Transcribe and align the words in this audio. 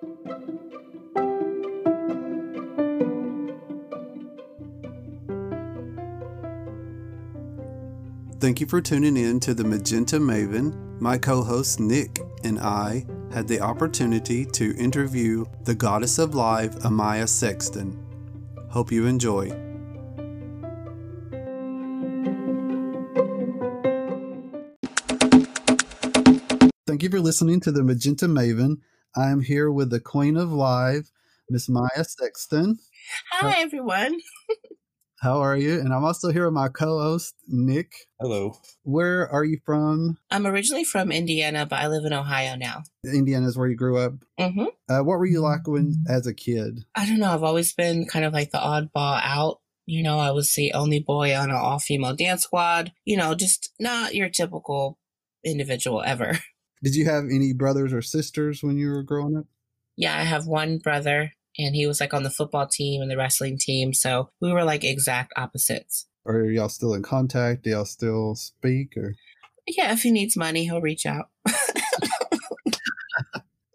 Thank 0.00 0.12
you 8.58 8.66
for 8.66 8.80
tuning 8.80 9.18
in 9.18 9.38
to 9.40 9.52
the 9.52 9.64
Magenta 9.64 10.16
Maven. 10.16 10.98
My 11.00 11.18
co 11.18 11.42
host 11.42 11.80
Nick 11.80 12.18
and 12.42 12.58
I 12.58 13.04
had 13.30 13.46
the 13.46 13.60
opportunity 13.60 14.46
to 14.46 14.74
interview 14.78 15.44
the 15.64 15.74
goddess 15.74 16.18
of 16.18 16.34
live, 16.34 16.76
Amaya 16.76 17.28
Sexton. 17.28 18.02
Hope 18.70 18.90
you 18.90 19.04
enjoy. 19.04 19.50
Thank 26.86 27.02
you 27.02 27.10
for 27.10 27.20
listening 27.20 27.60
to 27.60 27.70
the 27.70 27.84
Magenta 27.84 28.26
Maven. 28.26 28.78
I 29.16 29.30
am 29.30 29.40
here 29.42 29.70
with 29.70 29.90
the 29.90 30.00
Queen 30.00 30.36
of 30.36 30.52
Live, 30.52 31.10
Miss 31.48 31.68
Maya 31.68 32.04
Sexton. 32.04 32.78
Hi, 33.32 33.60
everyone. 33.60 34.18
How 35.20 35.40
are 35.40 35.56
you? 35.56 35.80
And 35.80 35.92
I'm 35.92 36.04
also 36.04 36.30
here 36.30 36.44
with 36.46 36.54
my 36.54 36.68
co-host 36.68 37.34
Nick. 37.48 37.92
Hello. 38.20 38.54
Where 38.84 39.28
are 39.28 39.44
you 39.44 39.58
from? 39.66 40.16
I'm 40.30 40.46
originally 40.46 40.84
from 40.84 41.10
Indiana, 41.12 41.66
but 41.66 41.80
I 41.80 41.88
live 41.88 42.04
in 42.04 42.12
Ohio 42.12 42.54
now. 42.56 42.84
Indiana 43.04 43.46
is 43.48 43.58
where 43.58 43.68
you 43.68 43.76
grew 43.76 43.98
up. 43.98 44.12
hmm 44.38 44.66
Uh, 44.88 45.00
what 45.00 45.18
were 45.18 45.26
you 45.26 45.40
like 45.40 45.66
when 45.66 45.96
as 46.08 46.26
a 46.26 46.32
kid? 46.32 46.84
I 46.94 47.04
don't 47.04 47.18
know. 47.18 47.34
I've 47.34 47.42
always 47.42 47.72
been 47.74 48.06
kind 48.06 48.24
of 48.24 48.32
like 48.32 48.50
the 48.52 48.58
oddball 48.58 49.20
out. 49.22 49.58
You 49.86 50.02
know, 50.04 50.18
I 50.20 50.30
was 50.30 50.52
the 50.54 50.72
only 50.72 51.00
boy 51.00 51.36
on 51.36 51.50
an 51.50 51.56
all 51.56 51.80
female 51.80 52.14
dance 52.14 52.44
squad. 52.44 52.92
You 53.04 53.16
know, 53.16 53.34
just 53.34 53.70
not 53.80 54.14
your 54.14 54.28
typical 54.30 54.98
individual 55.44 56.02
ever. 56.06 56.38
Did 56.82 56.94
you 56.94 57.04
have 57.06 57.24
any 57.24 57.52
brothers 57.52 57.92
or 57.92 58.02
sisters 58.02 58.62
when 58.62 58.78
you 58.78 58.90
were 58.90 59.02
growing 59.02 59.36
up? 59.36 59.44
Yeah, 59.96 60.16
I 60.16 60.22
have 60.22 60.46
one 60.46 60.78
brother, 60.78 61.32
and 61.58 61.74
he 61.74 61.86
was 61.86 62.00
like 62.00 62.14
on 62.14 62.22
the 62.22 62.30
football 62.30 62.66
team 62.66 63.02
and 63.02 63.10
the 63.10 63.16
wrestling 63.16 63.58
team. 63.58 63.92
So 63.92 64.30
we 64.40 64.52
were 64.52 64.64
like 64.64 64.82
exact 64.84 65.32
opposites. 65.36 66.06
Are 66.26 66.44
y'all 66.44 66.68
still 66.68 66.94
in 66.94 67.02
contact? 67.02 67.64
Do 67.64 67.70
y'all 67.70 67.84
still 67.84 68.34
speak? 68.34 68.96
Or 68.96 69.14
Yeah, 69.66 69.92
if 69.92 70.02
he 70.02 70.10
needs 70.10 70.36
money, 70.36 70.64
he'll 70.64 70.80
reach 70.80 71.06
out. 71.06 71.28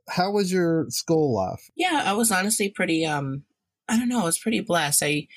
how 0.10 0.32
was 0.32 0.52
your 0.52 0.86
school 0.90 1.36
life? 1.36 1.70
Yeah, 1.76 2.04
I 2.06 2.14
was 2.14 2.32
honestly 2.32 2.70
pretty 2.70 3.06
um 3.06 3.44
I 3.88 3.98
don't 3.98 4.10
know, 4.10 4.22
I 4.22 4.26
was 4.26 4.40
pretty 4.40 4.62
blessed. 4.62 5.04
I 5.04 5.28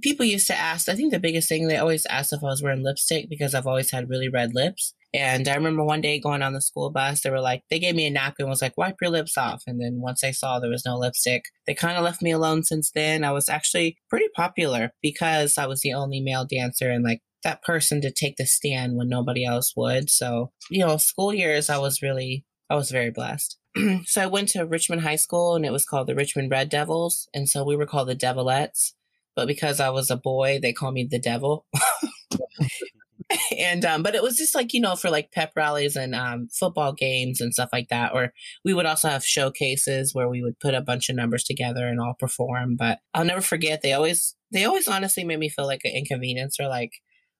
people 0.00 0.26
used 0.26 0.46
to 0.46 0.56
ask, 0.56 0.88
I 0.88 0.94
think 0.94 1.12
the 1.12 1.20
biggest 1.20 1.48
thing 1.48 1.66
they 1.66 1.76
always 1.76 2.06
asked 2.06 2.32
if 2.32 2.42
I 2.42 2.46
was 2.46 2.62
wearing 2.62 2.82
lipstick 2.82 3.28
because 3.28 3.54
I've 3.54 3.66
always 3.66 3.90
had 3.90 4.08
really 4.08 4.28
red 4.28 4.54
lips. 4.54 4.94
And 5.14 5.48
I 5.48 5.54
remember 5.54 5.82
one 5.84 6.00
day 6.00 6.20
going 6.20 6.42
on 6.42 6.52
the 6.52 6.60
school 6.60 6.90
bus, 6.90 7.22
they 7.22 7.30
were 7.30 7.40
like, 7.40 7.62
they 7.70 7.78
gave 7.78 7.94
me 7.94 8.06
a 8.06 8.10
napkin, 8.10 8.48
was 8.48 8.60
like, 8.60 8.76
wipe 8.76 8.96
your 9.00 9.10
lips 9.10 9.38
off. 9.38 9.62
And 9.66 9.80
then 9.80 10.00
once 10.00 10.22
I 10.22 10.32
saw 10.32 10.58
there 10.58 10.70
was 10.70 10.84
no 10.84 10.98
lipstick, 10.98 11.44
they 11.66 11.74
kind 11.74 11.96
of 11.96 12.04
left 12.04 12.22
me 12.22 12.30
alone 12.30 12.62
since 12.62 12.90
then. 12.90 13.24
I 13.24 13.32
was 13.32 13.48
actually 13.48 13.96
pretty 14.10 14.28
popular 14.36 14.92
because 15.00 15.56
I 15.56 15.66
was 15.66 15.80
the 15.80 15.94
only 15.94 16.20
male 16.20 16.44
dancer 16.44 16.90
and 16.90 17.04
like 17.04 17.22
that 17.42 17.62
person 17.62 18.00
to 18.02 18.10
take 18.10 18.36
the 18.36 18.46
stand 18.46 18.96
when 18.96 19.08
nobody 19.08 19.44
else 19.44 19.72
would. 19.76 20.10
So, 20.10 20.52
you 20.70 20.84
know, 20.84 20.96
school 20.98 21.32
years, 21.32 21.70
I 21.70 21.78
was 21.78 22.02
really, 22.02 22.44
I 22.68 22.74
was 22.74 22.90
very 22.90 23.10
blessed. 23.10 23.56
so 24.04 24.22
I 24.22 24.26
went 24.26 24.50
to 24.50 24.66
Richmond 24.66 25.02
High 25.02 25.16
School 25.16 25.56
and 25.56 25.64
it 25.64 25.72
was 25.72 25.86
called 25.86 26.08
the 26.08 26.14
Richmond 26.14 26.50
Red 26.50 26.68
Devils. 26.68 27.28
And 27.32 27.48
so 27.48 27.64
we 27.64 27.76
were 27.76 27.86
called 27.86 28.08
the 28.08 28.16
Devilettes. 28.16 28.92
But 29.34 29.46
because 29.46 29.78
I 29.78 29.90
was 29.90 30.10
a 30.10 30.16
boy, 30.16 30.58
they 30.60 30.72
called 30.72 30.94
me 30.94 31.06
the 31.08 31.20
devil. 31.20 31.64
and 33.58 33.84
um, 33.84 34.02
but 34.02 34.14
it 34.14 34.22
was 34.22 34.36
just 34.36 34.54
like 34.54 34.72
you 34.72 34.80
know 34.80 34.96
for 34.96 35.10
like 35.10 35.32
pep 35.32 35.52
rallies 35.54 35.96
and 35.96 36.14
um, 36.14 36.48
football 36.52 36.92
games 36.92 37.40
and 37.40 37.52
stuff 37.52 37.68
like 37.72 37.88
that 37.88 38.12
or 38.14 38.32
we 38.64 38.72
would 38.72 38.86
also 38.86 39.08
have 39.08 39.24
showcases 39.24 40.14
where 40.14 40.28
we 40.28 40.42
would 40.42 40.58
put 40.60 40.74
a 40.74 40.80
bunch 40.80 41.08
of 41.08 41.16
numbers 41.16 41.44
together 41.44 41.86
and 41.86 42.00
all 42.00 42.14
perform 42.18 42.74
but 42.76 43.00
i'll 43.12 43.24
never 43.24 43.42
forget 43.42 43.82
they 43.82 43.92
always 43.92 44.34
they 44.52 44.64
always 44.64 44.88
honestly 44.88 45.24
made 45.24 45.38
me 45.38 45.48
feel 45.48 45.66
like 45.66 45.82
an 45.84 45.92
inconvenience. 45.94 46.58
Or 46.60 46.68
like 46.68 46.92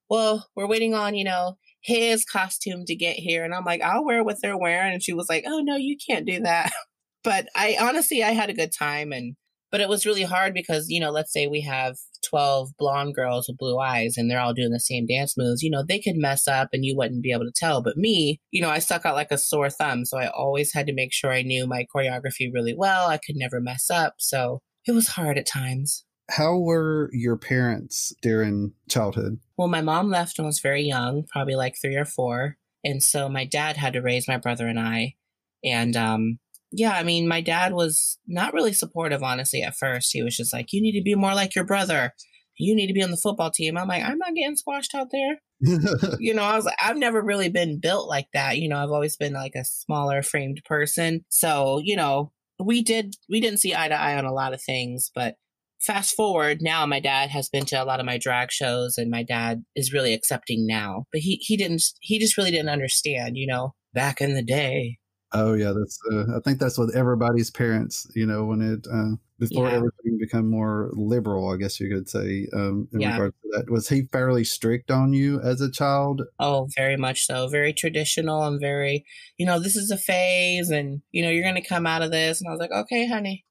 well 0.08 0.48
we're 0.57 0.68
waiting 0.68 0.95
on 0.95 1.14
you 1.14 1.24
know 1.24 1.57
his 1.80 2.24
costume 2.24 2.84
to 2.86 2.96
get 2.96 3.17
here. 3.17 3.45
And 3.45 3.55
i'm 3.55 3.64
like 3.64 3.83
i'll 3.83 4.05
wear 4.05 4.24
what 4.24 4.36
they're 4.42 4.58
wearing. 4.58 4.95
And 4.95 5.02
she 5.02 5.13
was 5.13 5.29
like 5.29 5.45
oh 5.46 5.61
no 5.61 5.77
you 5.77 5.96
can't 5.96 6.27
do 6.27 6.40
that. 6.40 6.70
But 7.24 7.48
i 7.55 7.77
honestly 7.80 8.23
i 8.23 8.30
had 8.30 8.48
a 8.48 8.55
good 8.55 8.70
time 8.73 9.13
and 9.13 9.34
but 9.70 9.80
it 9.80 9.89
was 9.89 10.06
really 10.06 10.23
hard 10.23 10.55
because 10.55 10.89
you 10.89 11.01
know 11.01 11.11
let's 11.11 11.33
say 11.33 11.46
we 11.46 11.61
have 11.61 11.96
12 12.29 12.70
blonde 12.79 13.14
girls 13.14 13.48
with 13.48 13.58
blue 13.58 13.79
eyes 13.79 14.14
and 14.17 14.30
they're 14.30 14.40
all 14.40 14.55
doing 14.55 14.70
the 14.73 14.80
same 14.80 15.06
dance 15.06 15.34
moves 15.36 15.62
you 15.62 15.70
know 15.70 15.84
they 15.86 15.98
could 15.98 16.17
mess 16.17 16.48
up 16.48 16.68
and 16.73 16.84
you 16.84 16.96
wouldn't 16.96 17.23
be 17.23 17.33
able 17.33 17.45
to 17.45 17.52
tell. 17.55 17.83
But 17.83 17.96
me 17.96 18.40
you 18.51 18.61
know 18.61 18.70
i 18.70 18.78
stuck 18.78 19.07
out 19.07 19.14
like 19.14 19.30
a 19.30 19.39
sore 19.39 19.70
thumb 19.70 20.05
so 20.05 20.18
i 20.18 20.28
always 20.28 20.73
had 20.73 20.86
to 20.86 20.95
make 20.95 21.12
sure 21.12 21.33
i 21.33 21.42
knew 21.42 21.67
my 21.67 21.86
choreography 21.95 22.52
really 22.52 22.74
well. 22.77 23.08
I 23.08 23.18
could 23.18 23.36
never 23.36 23.61
mess 23.61 23.90
up. 23.90 24.14
So 24.18 24.61
it 24.86 24.92
was 24.92 25.08
hard 25.08 25.39
at 25.39 25.46
times. 25.46 26.05
How 26.30 26.58
were 26.58 27.11
your 27.12 27.36
parents 27.36 28.12
during 28.23 28.73
childhood? 28.89 29.39
well 29.57 29.68
my 29.68 29.80
mom 29.80 30.11
left 30.11 30.39
when 30.39 30.45
i 30.45 30.48
was 30.48 30.61
very 30.61 30.83
young 30.83 31.24
probably 31.30 31.55
like 31.55 31.77
three 31.80 31.96
or 31.96 32.05
four. 32.05 32.57
And 32.84 33.02
so 33.02 33.28
my 33.28 33.45
dad 33.45 33.77
had 33.77 33.92
to 33.95 34.01
raise 34.02 34.28
my 34.28 34.39
brother 34.39 34.67
and 34.67 34.78
i. 34.78 35.14
And 35.64 35.96
um 35.96 36.39
yeah, 36.70 36.92
I 36.92 37.02
mean, 37.02 37.29
my 37.29 37.40
dad 37.40 37.73
was 37.73 38.18
not 38.27 38.52
really 38.52 38.73
supportive, 38.73 39.23
honestly, 39.23 39.62
at 39.62 39.77
first. 39.77 40.11
He 40.12 40.23
was 40.23 40.36
just 40.36 40.52
like, 40.52 40.73
you 40.73 40.83
need 40.83 40.98
to 40.98 41.02
be 41.02 41.14
more 41.14 41.34
like 41.34 41.55
your 41.55 41.64
brother. 41.64 42.12
You 42.58 42.74
need 42.74 42.89
to 42.89 42.92
be 42.92 43.02
on 43.02 43.11
the 43.11 43.17
football 43.17 43.51
team. 43.51 43.79
I'm 43.79 43.89
like, 43.89 44.05
I'm 44.05 44.18
not 44.18 44.34
getting 44.34 44.56
squashed 44.56 44.95
out 44.95 45.08
there. 45.12 45.39
You 46.20 46.34
know, 46.34 46.42
I 46.42 46.57
was 46.57 46.64
like, 46.64 46.77
I've 46.80 46.96
never 46.96 47.23
really 47.23 47.48
been 47.48 47.80
built 47.80 48.08
like 48.08 48.28
that. 48.33 48.58
You 48.58 48.68
know, 48.68 48.77
I've 48.77 48.90
always 48.90 49.17
been 49.17 49.33
like 49.33 49.55
a 49.57 49.64
smaller 49.64 50.23
framed 50.23 50.62
person. 50.64 51.24
So, 51.28 51.80
you 51.83 51.96
know, 51.96 52.33
we 52.62 52.83
did, 52.83 53.17
we 53.28 53.40
didn't 53.40 53.61
see 53.61 53.74
eye 53.74 53.89
to 53.89 53.95
eye 53.95 54.17
on 54.17 54.24
a 54.24 54.33
lot 54.33 54.55
of 54.55 54.62
things. 54.62 55.11
But 55.14 55.36
fast 55.80 56.14
forward, 56.14 56.58
now 56.61 56.86
my 56.86 57.01
dad 57.01 57.30
has 57.30 57.48
been 57.48 57.64
to 57.67 57.83
a 57.83 57.84
lot 57.84 58.01
of 58.01 58.07
my 58.07 58.18
drag 58.18 58.51
shows 58.51 58.98
and 58.98 59.11
my 59.11 59.23
dad 59.23 59.64
is 59.74 59.92
really 59.92 60.12
accepting 60.12 60.67
now. 60.67 61.07
But 61.12 61.23
he, 61.23 61.36
he 61.40 61.57
didn't, 61.57 61.83
he 62.01 62.18
just 62.18 62.36
really 62.36 62.51
didn't 62.51 62.68
understand, 62.68 63.36
you 63.36 63.46
know, 63.46 63.74
back 63.95 64.20
in 64.20 64.34
the 64.34 64.42
day. 64.42 64.98
Oh 65.33 65.55
yeah, 65.55 65.72
that's. 65.78 65.98
Uh, 66.11 66.36
I 66.36 66.40
think 66.40 66.58
that's 66.58 66.78
what 66.78 66.94
everybody's 66.94 67.50
parents. 67.50 68.06
You 68.14 68.27
know, 68.27 68.44
when 68.44 68.61
it 68.61 68.86
uh, 68.92 69.16
before 69.39 69.68
Yeah. 69.68 69.77
everything 69.77 70.18
become 70.18 70.50
more 70.50 70.90
liberal, 70.94 71.48
I 71.50 71.56
guess 71.56 71.78
you 71.80 71.89
could 71.94 72.08
say. 72.08 72.48
Um, 72.52 72.89
in 72.92 73.00
Yeah. 73.00 73.12
regards 73.12 73.36
to 73.42 73.48
that, 73.52 73.70
was 73.70 73.89
he 73.89 74.02
fairly 74.12 74.44
strict 74.44 74.90
on 74.90 75.12
you 75.12 75.40
as 75.40 75.61
a 75.61 75.70
child? 75.70 76.22
Oh, 76.40 76.68
very 76.77 76.96
much 76.96 77.24
so. 77.27 77.46
Very 77.48 77.72
traditional 77.72 78.44
and 78.44 78.61
very, 78.61 79.05
you 79.36 79.46
know, 79.46 79.61
this 79.61 79.77
is 79.77 79.90
a 79.90 79.96
phase 79.98 80.70
and, 80.70 81.02
you 81.12 81.22
know, 81.22 81.30
you're 81.30 81.45
going 81.45 81.55
to 81.55 81.68
come 81.68 81.86
out 81.86 82.02
of 82.02 82.10
this. 82.10 82.40
And 82.40 82.48
I 82.48 82.52
was 82.52 82.60
like, 82.60 82.72
okay, 82.72 83.06
honey. 83.06 83.45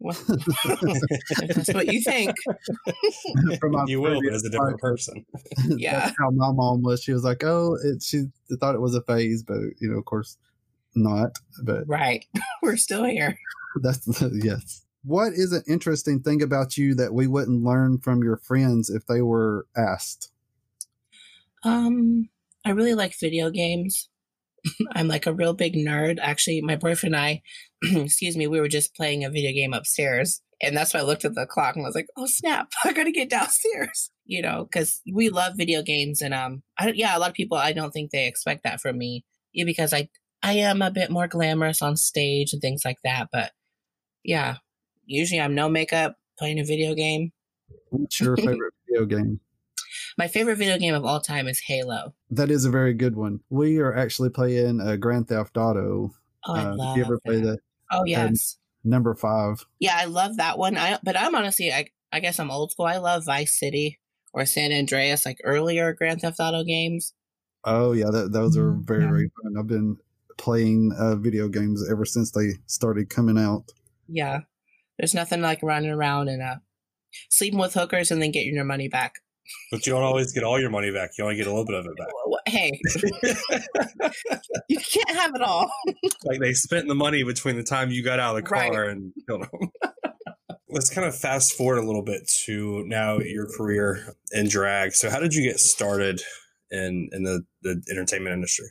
Well, 0.00 0.16
if 0.28 1.48
that's 1.54 1.72
what 1.74 1.92
you 1.92 2.02
think. 2.02 2.34
From 3.60 3.72
my 3.72 3.84
you 3.86 4.00
will, 4.00 4.20
but 4.22 4.32
as 4.34 4.44
a 4.44 4.50
different 4.50 4.72
life, 4.74 4.80
person. 4.80 5.24
Yeah. 5.78 6.00
that's 6.00 6.16
how 6.18 6.30
my 6.30 6.50
mom 6.52 6.82
was. 6.82 7.02
She 7.02 7.12
was 7.12 7.22
like, 7.24 7.42
"Oh, 7.44 7.76
it, 7.82 8.02
she 8.02 8.24
thought 8.60 8.74
it 8.74 8.80
was 8.80 8.94
a 8.94 9.02
phase, 9.02 9.42
but 9.42 9.58
you 9.80 9.90
know, 9.90 9.98
of 9.98 10.04
course, 10.04 10.36
not." 10.94 11.38
But 11.62 11.86
Right. 11.86 12.24
We're 12.62 12.76
still 12.76 13.04
here. 13.04 13.38
That's 13.82 14.22
yes. 14.32 14.84
What 15.04 15.34
is 15.34 15.52
an 15.52 15.62
interesting 15.68 16.20
thing 16.20 16.42
about 16.42 16.78
you 16.78 16.94
that 16.94 17.12
we 17.12 17.26
wouldn't 17.26 17.62
learn 17.62 17.98
from 17.98 18.22
your 18.22 18.38
friends 18.38 18.88
if 18.88 19.06
they 19.06 19.20
were 19.20 19.66
asked? 19.76 20.30
Um, 21.62 22.30
I 22.64 22.70
really 22.70 22.94
like 22.94 23.14
video 23.18 23.50
games. 23.50 24.08
I'm 24.92 25.08
like 25.08 25.26
a 25.26 25.34
real 25.34 25.52
big 25.52 25.74
nerd. 25.74 26.18
Actually, 26.20 26.62
my 26.62 26.76
boyfriend 26.76 27.14
and 27.14 27.22
I, 27.22 27.42
excuse 27.82 28.36
me, 28.36 28.46
we 28.46 28.60
were 28.60 28.68
just 28.68 28.94
playing 28.94 29.24
a 29.24 29.30
video 29.30 29.52
game 29.52 29.74
upstairs. 29.74 30.40
And 30.62 30.76
that's 30.76 30.94
why 30.94 31.00
I 31.00 31.04
looked 31.04 31.24
at 31.24 31.34
the 31.34 31.46
clock 31.46 31.76
and 31.76 31.84
was 31.84 31.94
like, 31.94 32.06
oh, 32.16 32.26
snap, 32.26 32.68
I 32.84 32.92
gotta 32.92 33.10
get 33.10 33.28
downstairs. 33.28 34.10
You 34.24 34.40
know, 34.40 34.66
because 34.70 35.02
we 35.12 35.28
love 35.28 35.54
video 35.56 35.82
games. 35.82 36.22
And 36.22 36.32
um, 36.32 36.62
I, 36.78 36.92
yeah, 36.94 37.16
a 37.16 37.18
lot 37.18 37.28
of 37.28 37.34
people, 37.34 37.58
I 37.58 37.72
don't 37.72 37.90
think 37.90 38.10
they 38.10 38.26
expect 38.26 38.64
that 38.64 38.80
from 38.80 38.96
me. 38.96 39.24
Yeah, 39.52 39.64
because 39.64 39.92
I, 39.92 40.08
I 40.44 40.52
am 40.54 40.82
a 40.82 40.90
bit 40.90 41.10
more 41.10 41.26
glamorous 41.26 41.80
on 41.80 41.96
stage 41.96 42.52
and 42.52 42.60
things 42.60 42.82
like 42.84 42.98
that. 43.02 43.28
But 43.32 43.52
yeah, 44.22 44.56
usually 45.06 45.40
I'm 45.40 45.54
no 45.54 45.68
makeup 45.70 46.16
playing 46.38 46.60
a 46.60 46.64
video 46.64 46.94
game. 46.94 47.32
What's 47.90 48.20
your 48.20 48.36
favorite 48.36 48.74
video 48.88 49.06
game? 49.06 49.40
My 50.18 50.28
favorite 50.28 50.56
video 50.56 50.76
game 50.78 50.94
of 50.94 51.04
all 51.04 51.20
time 51.20 51.48
is 51.48 51.62
Halo. 51.66 52.14
That 52.30 52.50
is 52.50 52.66
a 52.66 52.70
very 52.70 52.92
good 52.92 53.16
one. 53.16 53.40
We 53.48 53.78
are 53.78 53.94
actually 53.94 54.28
playing 54.30 54.80
uh, 54.80 54.96
Grand 54.96 55.28
Theft 55.28 55.56
Auto. 55.56 56.12
Oh, 56.46 56.54
I 56.54 56.62
Uh, 56.62 56.76
love 56.76 56.96
you 56.96 57.04
ever 57.04 57.18
play 57.24 57.40
that. 57.40 57.46
that? 57.46 57.58
Oh, 57.90 58.04
yes. 58.04 58.58
Number 58.84 59.14
five. 59.14 59.64
Yeah, 59.78 59.96
I 59.96 60.04
love 60.04 60.36
that 60.36 60.58
one. 60.58 60.76
I 60.76 60.98
but 61.02 61.16
I'm 61.18 61.34
honestly, 61.34 61.72
I 61.72 61.86
I 62.12 62.20
guess 62.20 62.38
I'm 62.38 62.50
old 62.50 62.72
school. 62.72 62.84
I 62.86 62.98
love 62.98 63.24
Vice 63.24 63.58
City 63.58 63.98
or 64.34 64.44
San 64.44 64.72
Andreas, 64.72 65.24
like 65.24 65.38
earlier 65.42 65.92
Grand 65.94 66.20
Theft 66.20 66.38
Auto 66.38 66.64
games. 66.64 67.14
Oh 67.64 67.92
yeah, 67.92 68.10
that, 68.10 68.32
those 68.32 68.58
are 68.58 68.72
Mhm. 68.72 68.86
very 68.86 69.02
Yeah. 69.04 69.10
very 69.10 69.30
fun. 69.42 69.54
I've 69.58 69.66
been 69.66 69.96
playing 70.36 70.92
uh, 70.98 71.16
video 71.16 71.48
games 71.48 71.88
ever 71.90 72.04
since 72.04 72.30
they 72.32 72.50
started 72.66 73.10
coming 73.10 73.38
out. 73.38 73.64
Yeah, 74.08 74.40
there's 74.98 75.14
nothing 75.14 75.40
like 75.40 75.62
running 75.62 75.90
around 75.90 76.28
and 76.28 76.42
uh 76.42 76.56
sleeping 77.30 77.58
with 77.58 77.74
hookers 77.74 78.10
and 78.10 78.20
then 78.20 78.32
getting 78.32 78.54
your 78.54 78.64
money 78.64 78.88
back. 78.88 79.14
But 79.70 79.86
you 79.86 79.92
don't 79.92 80.02
always 80.02 80.32
get 80.32 80.42
all 80.42 80.58
your 80.58 80.70
money 80.70 80.90
back. 80.90 81.10
You 81.18 81.24
only 81.24 81.36
get 81.36 81.46
a 81.46 81.50
little 81.50 81.66
bit 81.66 81.76
of 81.76 81.86
it 81.86 81.96
back. 81.96 82.08
Hey, 82.46 82.80
you 84.68 84.78
can't 84.78 85.10
have 85.10 85.32
it 85.34 85.42
all. 85.42 85.70
like 86.24 86.40
they 86.40 86.54
spent 86.54 86.88
the 86.88 86.94
money 86.94 87.22
between 87.24 87.56
the 87.56 87.62
time 87.62 87.90
you 87.90 88.02
got 88.02 88.20
out 88.20 88.36
of 88.36 88.42
the 88.42 88.48
car 88.48 88.70
right. 88.70 88.90
and 88.90 89.12
killed 89.28 89.42
them. 89.42 89.70
Let's 90.68 90.90
kind 90.90 91.06
of 91.06 91.16
fast 91.16 91.52
forward 91.52 91.78
a 91.78 91.86
little 91.86 92.02
bit 92.02 92.28
to 92.46 92.84
now 92.86 93.18
your 93.18 93.46
career 93.46 94.14
in 94.32 94.48
drag. 94.48 94.92
So, 94.92 95.08
how 95.08 95.20
did 95.20 95.34
you 95.34 95.42
get 95.42 95.60
started 95.60 96.20
in 96.70 97.10
in 97.12 97.22
the, 97.22 97.44
the 97.62 97.82
entertainment 97.90 98.32
industry? 98.32 98.68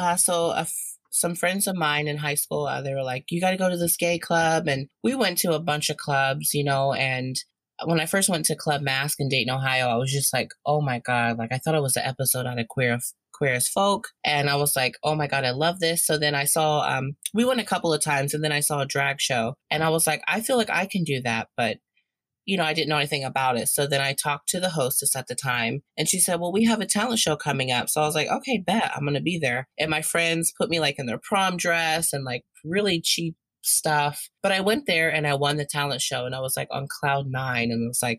Uh, 0.00 0.16
so, 0.16 0.50
a 0.52 0.60
f- 0.60 0.96
some 1.10 1.34
friends 1.34 1.66
of 1.66 1.76
mine 1.76 2.08
in 2.08 2.16
high 2.16 2.36
school, 2.36 2.66
uh, 2.66 2.80
they 2.80 2.94
were 2.94 3.02
like, 3.02 3.24
"You 3.30 3.40
got 3.40 3.50
to 3.50 3.56
go 3.56 3.68
to 3.68 3.76
this 3.76 3.96
gay 3.96 4.18
club," 4.18 4.66
and 4.66 4.88
we 5.04 5.14
went 5.14 5.38
to 5.38 5.52
a 5.52 5.60
bunch 5.60 5.90
of 5.90 5.96
clubs, 5.98 6.54
you 6.54 6.64
know. 6.64 6.92
And 6.94 7.36
when 7.84 8.00
I 8.00 8.06
first 8.06 8.28
went 8.28 8.46
to 8.46 8.56
Club 8.56 8.82
Masque 8.82 9.20
in 9.20 9.28
Dayton, 9.28 9.54
Ohio, 9.54 9.88
I 9.88 9.96
was 9.96 10.12
just 10.12 10.32
like, 10.32 10.48
"Oh 10.64 10.80
my 10.80 11.00
god!" 11.00 11.38
Like 11.38 11.52
I 11.52 11.58
thought 11.58 11.74
it 11.74 11.82
was 11.82 11.96
an 11.96 12.06
episode 12.06 12.46
out 12.46 12.58
of 12.58 12.68
Queer 12.68 12.98
Queer 13.40 13.54
as 13.54 13.68
Folk. 13.68 14.08
And 14.24 14.50
I 14.50 14.56
was 14.56 14.76
like, 14.76 14.96
oh 15.02 15.14
my 15.14 15.26
God, 15.26 15.44
I 15.44 15.50
love 15.52 15.80
this. 15.80 16.06
So 16.06 16.18
then 16.18 16.34
I 16.34 16.44
saw, 16.44 16.80
um, 16.80 17.16
we 17.32 17.44
went 17.44 17.60
a 17.60 17.64
couple 17.64 17.92
of 17.92 18.02
times 18.02 18.34
and 18.34 18.44
then 18.44 18.52
I 18.52 18.60
saw 18.60 18.80
a 18.80 18.86
drag 18.86 19.20
show 19.20 19.54
and 19.70 19.82
I 19.82 19.88
was 19.88 20.06
like, 20.06 20.22
I 20.28 20.40
feel 20.42 20.58
like 20.58 20.70
I 20.70 20.86
can 20.86 21.04
do 21.04 21.22
that. 21.22 21.48
But, 21.56 21.78
you 22.50 22.56
know, 22.56 22.64
I 22.64 22.74
didn't 22.74 22.88
know 22.88 22.96
anything 22.96 23.22
about 23.22 23.56
it. 23.56 23.68
So 23.68 23.86
then 23.86 24.00
I 24.00 24.12
talked 24.12 24.48
to 24.48 24.58
the 24.58 24.70
hostess 24.70 25.14
at 25.14 25.28
the 25.28 25.36
time 25.36 25.82
and 25.96 26.08
she 26.08 26.18
said, 26.18 26.40
well, 26.40 26.50
we 26.50 26.64
have 26.64 26.80
a 26.80 26.86
talent 26.86 27.20
show 27.20 27.36
coming 27.36 27.70
up. 27.70 27.88
So 27.88 28.02
I 28.02 28.06
was 28.06 28.16
like, 28.16 28.26
okay, 28.26 28.58
bet 28.58 28.90
I'm 28.92 29.04
going 29.04 29.14
to 29.14 29.20
be 29.20 29.38
there. 29.38 29.68
And 29.78 29.88
my 29.88 30.02
friends 30.02 30.52
put 30.58 30.68
me 30.68 30.80
like 30.80 30.98
in 30.98 31.06
their 31.06 31.20
prom 31.22 31.56
dress 31.56 32.12
and 32.12 32.24
like 32.24 32.42
really 32.64 33.00
cheap 33.00 33.36
stuff. 33.62 34.28
But 34.42 34.50
I 34.50 34.62
went 34.62 34.86
there 34.88 35.10
and 35.10 35.28
I 35.28 35.34
won 35.34 35.58
the 35.58 35.64
talent 35.64 36.00
show 36.00 36.26
and 36.26 36.34
I 36.34 36.40
was 36.40 36.56
like 36.56 36.66
on 36.72 36.88
cloud 36.90 37.28
nine 37.28 37.70
and 37.70 37.84
it 37.84 37.86
was 37.86 38.02
like, 38.02 38.18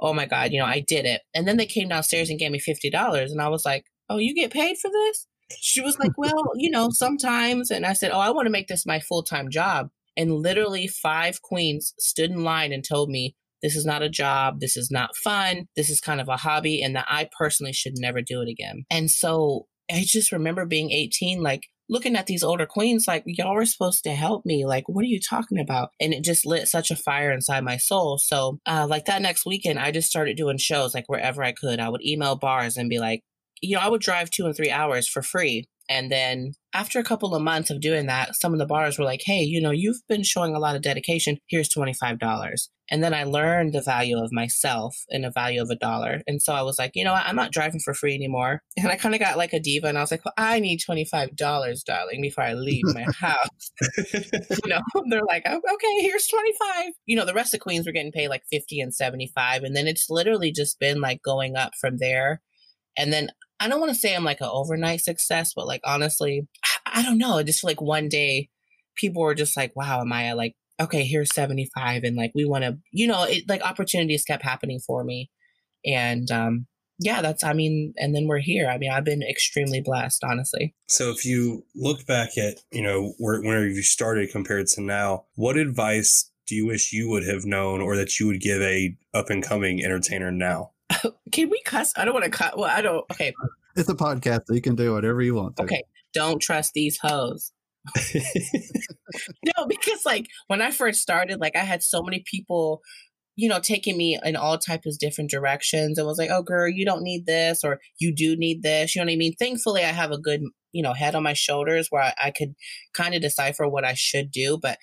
oh 0.00 0.14
my 0.14 0.24
God, 0.24 0.52
you 0.52 0.58
know, 0.58 0.64
I 0.64 0.80
did 0.80 1.04
it. 1.04 1.20
And 1.34 1.46
then 1.46 1.58
they 1.58 1.66
came 1.66 1.88
downstairs 1.88 2.30
and 2.30 2.38
gave 2.38 2.52
me 2.52 2.58
$50. 2.58 3.30
And 3.30 3.42
I 3.42 3.48
was 3.48 3.66
like, 3.66 3.84
oh, 4.08 4.16
you 4.16 4.34
get 4.34 4.54
paid 4.54 4.78
for 4.78 4.90
this? 4.90 5.26
She 5.60 5.82
was 5.82 5.98
like, 5.98 6.16
well, 6.16 6.44
you 6.54 6.70
know, 6.70 6.88
sometimes. 6.90 7.70
And 7.70 7.84
I 7.84 7.92
said, 7.92 8.10
oh, 8.10 8.20
I 8.20 8.30
want 8.30 8.46
to 8.46 8.50
make 8.50 8.68
this 8.68 8.86
my 8.86 9.00
full 9.00 9.22
time 9.22 9.50
job. 9.50 9.90
And 10.16 10.32
literally 10.32 10.88
five 10.88 11.42
queens 11.42 11.92
stood 11.98 12.30
in 12.30 12.42
line 12.42 12.72
and 12.72 12.82
told 12.82 13.10
me, 13.10 13.36
this 13.62 13.76
is 13.76 13.84
not 13.84 14.02
a 14.02 14.08
job. 14.08 14.60
This 14.60 14.76
is 14.76 14.90
not 14.90 15.16
fun. 15.16 15.66
This 15.76 15.90
is 15.90 16.00
kind 16.00 16.20
of 16.20 16.28
a 16.28 16.36
hobby 16.36 16.82
and 16.82 16.94
that 16.96 17.06
I 17.08 17.28
personally 17.38 17.72
should 17.72 17.94
never 17.96 18.22
do 18.22 18.42
it 18.42 18.48
again. 18.48 18.84
And 18.90 19.10
so 19.10 19.66
I 19.90 20.04
just 20.06 20.32
remember 20.32 20.66
being 20.66 20.90
18, 20.90 21.42
like 21.42 21.62
looking 21.88 22.16
at 22.16 22.26
these 22.26 22.42
older 22.42 22.66
queens, 22.66 23.04
like, 23.06 23.22
y'all 23.26 23.54
were 23.54 23.64
supposed 23.64 24.02
to 24.04 24.10
help 24.10 24.44
me. 24.44 24.66
Like, 24.66 24.88
what 24.88 25.02
are 25.02 25.08
you 25.08 25.20
talking 25.20 25.58
about? 25.58 25.90
And 26.00 26.12
it 26.12 26.24
just 26.24 26.46
lit 26.46 26.68
such 26.68 26.90
a 26.90 26.96
fire 26.96 27.30
inside 27.30 27.64
my 27.64 27.76
soul. 27.76 28.18
So, 28.18 28.58
uh, 28.66 28.86
like 28.88 29.04
that 29.06 29.22
next 29.22 29.46
weekend, 29.46 29.78
I 29.78 29.90
just 29.90 30.08
started 30.08 30.36
doing 30.36 30.58
shows 30.58 30.94
like 30.94 31.08
wherever 31.08 31.42
I 31.42 31.52
could. 31.52 31.80
I 31.80 31.88
would 31.88 32.04
email 32.04 32.36
bars 32.36 32.76
and 32.76 32.90
be 32.90 32.98
like, 32.98 33.22
you 33.62 33.76
know, 33.76 33.82
I 33.82 33.88
would 33.88 34.00
drive 34.00 34.30
two 34.30 34.46
and 34.46 34.56
three 34.56 34.70
hours 34.70 35.08
for 35.08 35.22
free. 35.22 35.68
And 35.88 36.10
then 36.10 36.52
after 36.74 36.98
a 36.98 37.04
couple 37.04 37.34
of 37.34 37.42
months 37.42 37.70
of 37.70 37.80
doing 37.80 38.06
that, 38.06 38.34
some 38.34 38.52
of 38.52 38.58
the 38.58 38.66
bars 38.66 38.98
were 38.98 39.04
like, 39.04 39.22
hey, 39.24 39.42
you 39.42 39.60
know, 39.60 39.70
you've 39.70 40.00
been 40.08 40.24
showing 40.24 40.54
a 40.54 40.58
lot 40.58 40.74
of 40.74 40.82
dedication. 40.82 41.38
Here's 41.48 41.72
$25. 41.72 42.18
And 42.90 43.02
then 43.02 43.12
I 43.12 43.24
learned 43.24 43.72
the 43.72 43.82
value 43.82 44.16
of 44.16 44.32
myself 44.32 44.96
and 45.10 45.24
the 45.24 45.30
value 45.30 45.60
of 45.60 45.70
a 45.70 45.76
dollar. 45.76 46.22
And 46.26 46.40
so 46.40 46.52
I 46.52 46.62
was 46.62 46.78
like, 46.78 46.92
you 46.94 47.04
know 47.04 47.12
what? 47.12 47.26
I'm 47.26 47.34
not 47.34 47.52
driving 47.52 47.80
for 47.80 47.94
free 47.94 48.14
anymore. 48.14 48.62
And 48.78 48.88
I 48.88 48.96
kind 48.96 49.14
of 49.14 49.20
got 49.20 49.38
like 49.38 49.52
a 49.52 49.58
diva 49.58 49.88
and 49.88 49.98
I 49.98 50.02
was 50.02 50.10
like, 50.10 50.24
well, 50.24 50.34
I 50.36 50.60
need 50.60 50.80
$25, 50.80 51.34
darling, 51.84 52.20
before 52.20 52.44
I 52.44 52.52
leave 52.52 52.84
my 52.84 53.06
house. 53.18 53.72
you 54.12 54.68
know, 54.68 54.80
they're 55.08 55.24
like, 55.24 55.42
oh, 55.46 55.56
okay, 55.56 56.02
here's 56.02 56.28
25. 56.28 56.92
You 57.06 57.16
know, 57.16 57.24
the 57.24 57.34
rest 57.34 57.54
of 57.54 57.60
queens 57.60 57.86
were 57.86 57.92
getting 57.92 58.12
paid 58.12 58.28
like 58.28 58.44
50 58.52 58.80
and 58.80 58.94
75. 58.94 59.64
And 59.64 59.74
then 59.74 59.88
it's 59.88 60.08
literally 60.08 60.52
just 60.52 60.78
been 60.78 61.00
like 61.00 61.22
going 61.22 61.56
up 61.56 61.72
from 61.80 61.96
there. 61.96 62.42
And 62.96 63.12
then 63.12 63.30
I 63.58 63.68
don't 63.68 63.80
want 63.80 63.92
to 63.92 63.98
say 63.98 64.14
I'm 64.14 64.24
like 64.24 64.40
an 64.40 64.50
overnight 64.52 65.00
success, 65.00 65.52
but 65.54 65.66
like 65.66 65.80
honestly, 65.84 66.46
I, 66.86 67.00
I 67.00 67.02
don't 67.02 67.18
know. 67.18 67.42
Just 67.42 67.64
like 67.64 67.80
one 67.80 68.08
day 68.08 68.50
people 68.96 69.22
were 69.22 69.34
just 69.34 69.56
like, 69.56 69.74
wow, 69.76 70.02
Amaya, 70.02 70.36
like, 70.36 70.54
okay, 70.80 71.04
here's 71.04 71.34
75. 71.34 72.04
And 72.04 72.16
like, 72.16 72.32
we 72.34 72.44
want 72.44 72.64
to, 72.64 72.78
you 72.92 73.06
know, 73.06 73.24
it 73.24 73.48
like 73.48 73.62
opportunities 73.62 74.24
kept 74.24 74.42
happening 74.42 74.80
for 74.80 75.04
me. 75.04 75.30
And, 75.84 76.30
um, 76.30 76.66
yeah, 76.98 77.20
that's, 77.20 77.44
I 77.44 77.52
mean, 77.52 77.92
and 77.98 78.14
then 78.14 78.26
we're 78.26 78.38
here. 78.38 78.68
I 78.68 78.78
mean, 78.78 78.90
I've 78.90 79.04
been 79.04 79.22
extremely 79.22 79.82
blessed, 79.82 80.24
honestly. 80.24 80.74
So 80.88 81.10
if 81.10 81.24
you 81.24 81.64
look 81.74 82.06
back 82.06 82.38
at, 82.38 82.60
you 82.72 82.82
know, 82.82 83.14
where, 83.18 83.42
where 83.42 83.66
you 83.66 83.82
started 83.82 84.30
compared 84.32 84.66
to 84.68 84.80
now, 84.80 85.24
what 85.34 85.56
advice 85.56 86.30
do 86.46 86.54
you 86.54 86.66
wish 86.66 86.92
you 86.92 87.08
would 87.10 87.26
have 87.26 87.44
known 87.44 87.82
or 87.82 87.96
that 87.96 88.18
you 88.18 88.26
would 88.26 88.40
give 88.40 88.62
a 88.62 88.96
up 89.12 89.30
and 89.30 89.42
coming 89.42 89.84
entertainer 89.84 90.30
now? 90.30 90.72
Can 91.32 91.50
we 91.50 91.60
cuss? 91.64 91.92
I 91.96 92.04
don't 92.04 92.14
want 92.14 92.24
to 92.24 92.30
cut. 92.30 92.56
Well, 92.56 92.70
I 92.70 92.80
don't. 92.80 93.04
Okay. 93.12 93.34
It's 93.76 93.88
a 93.90 93.94
podcast, 93.94 94.42
so 94.46 94.54
you 94.54 94.62
can 94.62 94.74
do 94.74 94.94
whatever 94.94 95.20
you 95.20 95.34
want. 95.34 95.56
To. 95.56 95.64
Okay. 95.64 95.82
Don't 96.14 96.40
trust 96.40 96.72
these 96.72 96.98
hoes. 96.98 97.52
no, 99.44 99.66
because 99.68 100.04
like 100.04 100.26
when 100.46 100.62
I 100.62 100.70
first 100.70 101.00
started, 101.00 101.40
like 101.40 101.56
I 101.56 101.64
had 101.64 101.82
so 101.82 102.02
many 102.02 102.24
people, 102.30 102.82
you 103.36 103.48
know, 103.48 103.60
taking 103.60 103.96
me 103.96 104.18
in 104.24 104.36
all 104.36 104.58
types 104.58 104.86
of 104.86 104.98
different 104.98 105.30
directions 105.30 105.98
and 105.98 106.06
was 106.06 106.18
like, 106.18 106.30
oh, 106.30 106.42
girl, 106.42 106.68
you 106.68 106.84
don't 106.84 107.02
need 107.02 107.26
this 107.26 107.62
or 107.62 107.80
you 107.98 108.14
do 108.14 108.36
need 108.36 108.62
this. 108.62 108.94
You 108.94 109.00
know 109.00 109.06
what 109.06 109.12
I 109.12 109.16
mean? 109.16 109.34
Thankfully, 109.38 109.82
I 109.82 109.92
have 109.92 110.10
a 110.10 110.18
good, 110.18 110.42
you 110.72 110.82
know, 110.82 110.94
head 110.94 111.14
on 111.14 111.22
my 111.22 111.34
shoulders 111.34 111.88
where 111.90 112.02
I, 112.02 112.14
I 112.24 112.30
could 112.30 112.54
kind 112.94 113.14
of 113.14 113.22
decipher 113.22 113.68
what 113.68 113.84
I 113.84 113.94
should 113.94 114.30
do, 114.30 114.58
but 114.60 114.78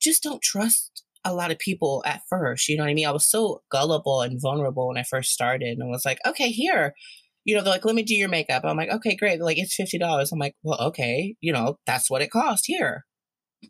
just 0.00 0.22
don't 0.22 0.42
trust 0.42 1.02
a 1.24 1.34
lot 1.34 1.50
of 1.50 1.58
people 1.58 2.02
at 2.06 2.22
first. 2.28 2.68
You 2.68 2.76
know 2.76 2.84
what 2.84 2.90
I 2.90 2.94
mean? 2.94 3.06
I 3.06 3.12
was 3.12 3.28
so 3.28 3.62
gullible 3.70 4.22
and 4.22 4.40
vulnerable 4.40 4.88
when 4.88 4.96
I 4.96 5.02
first 5.02 5.32
started 5.32 5.78
and 5.78 5.90
was 5.90 6.04
like, 6.04 6.18
okay, 6.26 6.50
here. 6.50 6.94
You 7.48 7.56
know, 7.56 7.62
they're 7.62 7.72
like, 7.72 7.86
let 7.86 7.94
me 7.94 8.02
do 8.02 8.14
your 8.14 8.28
makeup. 8.28 8.62
I'm 8.62 8.76
like, 8.76 8.90
okay, 8.90 9.16
great. 9.16 9.38
They're 9.38 9.46
like, 9.46 9.56
it's 9.56 9.74
fifty 9.74 9.96
dollars. 9.98 10.32
I'm 10.32 10.38
like, 10.38 10.54
well, 10.62 10.78
okay, 10.88 11.34
you 11.40 11.50
know, 11.50 11.78
that's 11.86 12.10
what 12.10 12.20
it 12.20 12.30
cost 12.30 12.64
here. 12.66 13.06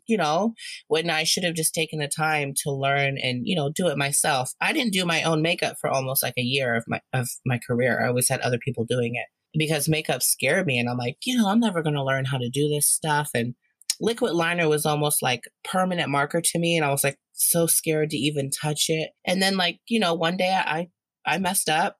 You 0.05 0.17
know, 0.17 0.53
when 0.89 1.09
I 1.09 1.23
should 1.23 1.45
have 1.45 1.55
just 1.55 1.73
taken 1.73 1.99
the 1.99 2.09
time 2.09 2.53
to 2.63 2.73
learn 2.73 3.17
and, 3.17 3.43
you 3.45 3.55
know, 3.55 3.71
do 3.73 3.87
it 3.87 3.97
myself. 3.97 4.51
I 4.59 4.73
didn't 4.73 4.91
do 4.91 5.05
my 5.05 5.23
own 5.23 5.41
makeup 5.41 5.77
for 5.79 5.89
almost 5.89 6.21
like 6.21 6.33
a 6.37 6.41
year 6.41 6.75
of 6.75 6.83
my 6.89 6.99
of 7.13 7.29
my 7.45 7.57
career. 7.65 8.03
I 8.03 8.09
always 8.09 8.27
had 8.27 8.41
other 8.41 8.59
people 8.59 8.83
doing 8.83 9.13
it 9.15 9.27
because 9.57 9.87
makeup 9.87 10.23
scared 10.23 10.65
me 10.67 10.77
and 10.77 10.89
I'm 10.89 10.97
like, 10.97 11.15
you 11.25 11.37
know, 11.37 11.47
I'm 11.47 11.61
never 11.61 11.81
gonna 11.81 12.03
learn 12.03 12.25
how 12.25 12.37
to 12.37 12.49
do 12.49 12.67
this 12.67 12.89
stuff 12.89 13.29
and 13.33 13.55
liquid 14.01 14.33
liner 14.33 14.67
was 14.67 14.85
almost 14.85 15.21
like 15.21 15.43
permanent 15.63 16.09
marker 16.09 16.41
to 16.41 16.59
me 16.59 16.75
and 16.75 16.85
I 16.85 16.89
was 16.91 17.03
like 17.05 17.17
so 17.33 17.65
scared 17.65 18.09
to 18.09 18.17
even 18.17 18.49
touch 18.49 18.87
it. 18.89 19.11
And 19.25 19.41
then 19.41 19.55
like, 19.55 19.79
you 19.87 20.01
know, 20.01 20.13
one 20.15 20.35
day 20.35 20.51
I 20.53 20.89
I 21.25 21.37
messed 21.37 21.69
up 21.69 21.95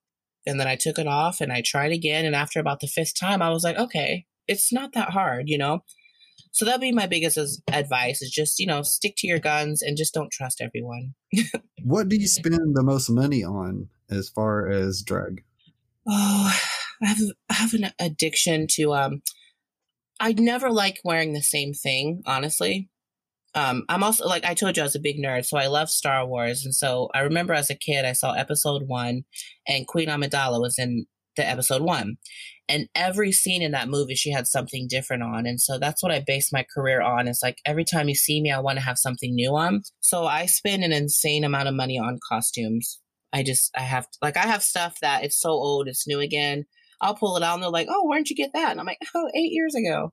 and 0.46 0.60
then 0.60 0.68
I 0.68 0.76
took 0.76 0.98
it 0.98 1.08
off 1.08 1.42
and 1.42 1.52
I 1.52 1.62
tried 1.66 1.92
again 1.92 2.26
and 2.26 2.36
after 2.36 2.60
about 2.60 2.80
the 2.80 2.88
fifth 2.88 3.18
time 3.20 3.42
I 3.42 3.50
was 3.50 3.64
like, 3.64 3.78
okay, 3.78 4.26
it's 4.48 4.74
not 4.74 4.94
that 4.94 5.12
hard, 5.12 5.48
you 5.48 5.58
know. 5.58 5.84
So 6.52 6.66
that'd 6.66 6.82
be 6.82 6.92
my 6.92 7.06
biggest 7.06 7.38
advice 7.72 8.22
is 8.22 8.32
just, 8.32 8.60
you 8.60 8.66
know, 8.66 8.82
stick 8.82 9.14
to 9.18 9.28
your 9.28 9.40
guns 9.40 9.82
and 9.82 9.98
just 9.98 10.14
don't 10.14 10.32
trust 10.32 10.62
everyone. 10.62 11.14
what 11.84 12.10
do 12.10 12.16
you 12.16 12.28
spend 12.28 12.76
the 12.76 12.84
most 12.84 13.10
money 13.10 13.44
on 13.44 13.90
as 14.10 14.30
far 14.30 14.68
as 14.68 15.04
drug? 15.04 15.42
Oh, 16.08 16.60
I 17.02 17.06
have 17.06 17.18
I 17.50 17.54
have 17.54 17.74
an 17.74 17.92
addiction 18.00 18.68
to 18.72 18.94
um 18.94 19.22
I 20.20 20.34
never 20.34 20.70
like 20.70 21.00
wearing 21.04 21.34
the 21.34 21.42
same 21.42 21.74
thing, 21.74 22.24
honestly. 22.26 22.90
Um, 23.56 23.84
I'm 23.90 24.04
also 24.04 24.28
like 24.28 24.46
I 24.46 24.54
told 24.54 24.78
you 24.78 24.84
I 24.84 24.86
was 24.86 24.96
a 24.96 25.00
big 25.00 25.18
nerd, 25.18 25.46
so 25.46 25.58
I 25.58 25.68
love 25.68 25.90
Star 25.90 26.26
Wars, 26.26 26.64
and 26.64 26.74
so 26.76 27.10
I 27.14 27.22
remember 27.22 27.54
as 27.54 27.70
a 27.70 27.76
kid 27.76 28.06
I 28.06 28.14
saw 28.14 28.34
Episode 28.34 28.84
One, 28.88 29.24
and 29.68 29.88
Queen 29.88 30.08
Amidala 30.08 30.62
was 30.62 30.78
in 30.78 31.06
the 31.36 31.48
Episode 31.48 31.82
One, 31.82 32.18
and 32.68 32.88
every 32.94 33.32
scene 33.32 33.62
in 33.62 33.72
that 33.72 33.90
movie 33.90 34.16
she 34.16 34.32
had 34.32 34.46
something 34.48 34.88
different 34.88 35.24
on, 35.24 35.48
and 35.48 35.60
so 35.60 35.80
that's 35.80 36.04
what 36.04 36.12
I 36.12 36.24
base 36.26 36.54
my 36.54 36.66
career 36.74 37.02
on. 37.02 37.28
It's 37.28 37.42
like 37.42 37.58
every 37.66 37.86
time 37.86 38.08
you 38.08 38.16
see 38.16 38.42
me, 38.42 38.52
I 38.52 38.60
want 38.60 38.78
to 38.78 38.86
have 38.86 38.98
something 38.98 39.34
new 39.34 39.56
on. 39.56 39.82
So 40.00 40.26
I 40.26 40.46
spend 40.46 40.84
an 40.84 40.92
insane 40.92 41.44
amount 41.44 41.68
of 41.68 41.74
money 41.74 41.98
on 41.98 42.20
costumes. 42.30 43.00
I 43.34 43.44
just 43.44 43.72
I 43.76 43.82
have 43.82 44.08
like 44.22 44.38
I 44.38 44.46
have 44.48 44.64
stuff 44.64 44.98
that 45.02 45.24
it's 45.24 45.40
so 45.40 45.50
old, 45.50 45.88
it's 45.88 46.08
new 46.08 46.20
again. 46.20 46.66
I'll 47.02 47.16
pull 47.16 47.38
it 47.38 47.44
out 47.44 47.56
and 47.56 47.64
they're 47.64 47.70
like, 47.70 47.88
"Oh, 47.90 48.08
where'd 48.08 48.30
you 48.30 48.36
get 48.36 48.52
that?" 48.54 48.72
And 48.72 48.80
I'm 48.80 48.86
like, 48.86 49.00
"Oh, 49.16 49.30
eight 49.36 49.52
years 49.52 49.74
ago." 49.76 50.12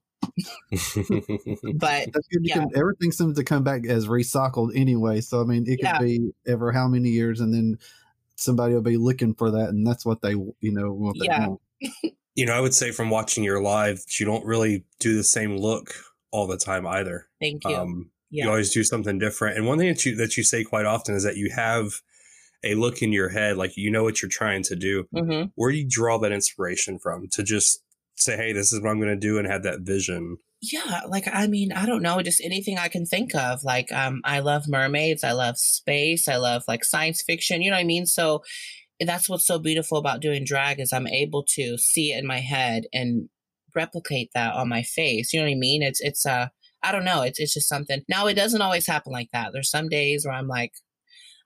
But 1.74 2.08
yeah. 2.40 2.54
Can, 2.54 2.70
everything 2.74 3.12
seems 3.12 3.36
to 3.36 3.44
come 3.44 3.64
back 3.64 3.86
as 3.86 4.06
recycled 4.06 4.72
anyway. 4.74 5.20
So 5.20 5.40
I 5.40 5.44
mean, 5.44 5.64
it 5.64 5.76
could 5.76 5.84
yeah. 5.84 5.98
be 5.98 6.30
ever 6.46 6.72
how 6.72 6.88
many 6.88 7.10
years, 7.10 7.40
and 7.40 7.52
then 7.52 7.78
somebody 8.36 8.74
will 8.74 8.82
be 8.82 8.96
looking 8.96 9.34
for 9.34 9.50
that, 9.50 9.68
and 9.70 9.86
that's 9.86 10.06
what 10.06 10.22
they 10.22 10.32
you 10.32 10.72
know 10.72 10.92
what 10.92 11.16
they 11.18 11.26
yeah. 11.26 11.48
want. 11.48 11.60
you 12.34 12.46
know, 12.46 12.54
I 12.54 12.60
would 12.60 12.74
say 12.74 12.90
from 12.90 13.10
watching 13.10 13.44
your 13.44 13.62
live, 13.62 14.04
you 14.18 14.26
don't 14.26 14.44
really 14.44 14.84
do 15.00 15.16
the 15.16 15.24
same 15.24 15.56
look 15.56 15.94
all 16.30 16.46
the 16.46 16.58
time 16.58 16.86
either. 16.86 17.26
Thank 17.40 17.64
you. 17.64 17.76
Um, 17.76 18.10
yeah. 18.30 18.44
You 18.44 18.50
always 18.50 18.72
do 18.72 18.84
something 18.84 19.18
different, 19.18 19.56
and 19.56 19.66
one 19.66 19.78
thing 19.78 19.88
that 19.88 20.04
you 20.04 20.16
that 20.16 20.36
you 20.36 20.42
say 20.42 20.64
quite 20.64 20.84
often 20.84 21.14
is 21.14 21.24
that 21.24 21.36
you 21.36 21.50
have 21.54 22.00
a 22.64 22.74
look 22.74 23.02
in 23.02 23.12
your 23.12 23.28
head, 23.28 23.56
like 23.56 23.76
you 23.76 23.90
know 23.90 24.02
what 24.02 24.20
you're 24.20 24.28
trying 24.28 24.62
to 24.64 24.76
do. 24.76 25.06
Mm-hmm. 25.14 25.48
Where 25.54 25.70
do 25.70 25.78
you 25.78 25.86
draw 25.88 26.18
that 26.18 26.32
inspiration 26.32 26.98
from 26.98 27.28
to 27.28 27.42
just 27.42 27.82
say, 28.16 28.36
hey, 28.36 28.52
this 28.52 28.72
is 28.72 28.80
what 28.80 28.90
I'm 28.90 29.00
going 29.00 29.08
to 29.08 29.16
do 29.16 29.38
and 29.38 29.46
have 29.46 29.62
that 29.62 29.80
vision? 29.80 30.38
Yeah, 30.62 31.02
like 31.08 31.28
I 31.30 31.46
mean, 31.46 31.70
I 31.72 31.86
don't 31.86 32.02
know, 32.02 32.20
just 32.22 32.40
anything 32.42 32.78
I 32.78 32.88
can 32.88 33.04
think 33.04 33.34
of. 33.34 33.62
Like 33.62 33.92
um 33.92 34.22
I 34.24 34.40
love 34.40 34.64
mermaids, 34.66 35.22
I 35.22 35.32
love 35.32 35.58
space, 35.58 36.28
I 36.28 36.36
love 36.36 36.64
like 36.66 36.82
science 36.82 37.22
fiction, 37.22 37.60
you 37.60 37.70
know 37.70 37.76
what 37.76 37.82
I 37.82 37.84
mean? 37.84 38.06
So 38.06 38.42
that's 38.98 39.28
what's 39.28 39.46
so 39.46 39.58
beautiful 39.58 39.98
about 39.98 40.22
doing 40.22 40.44
drag 40.44 40.80
is 40.80 40.92
I'm 40.92 41.06
able 41.06 41.44
to 41.50 41.76
see 41.76 42.12
it 42.12 42.18
in 42.18 42.26
my 42.26 42.40
head 42.40 42.84
and 42.92 43.28
replicate 43.74 44.30
that 44.34 44.54
on 44.54 44.68
my 44.68 44.82
face. 44.82 45.32
You 45.32 45.40
know 45.40 45.46
what 45.46 45.52
I 45.52 45.56
mean? 45.56 45.82
It's 45.82 46.00
it's 46.00 46.24
uh 46.24 46.48
I 46.82 46.92
don't 46.92 47.04
know. 47.04 47.22
It's 47.22 47.38
it's 47.38 47.54
just 47.54 47.68
something. 47.68 48.00
Now 48.08 48.26
it 48.26 48.34
doesn't 48.34 48.62
always 48.62 48.86
happen 48.86 49.12
like 49.12 49.28
that. 49.32 49.50
There's 49.52 49.70
some 49.70 49.88
days 49.90 50.24
where 50.24 50.34
I'm 50.34 50.48
like, 50.48 50.72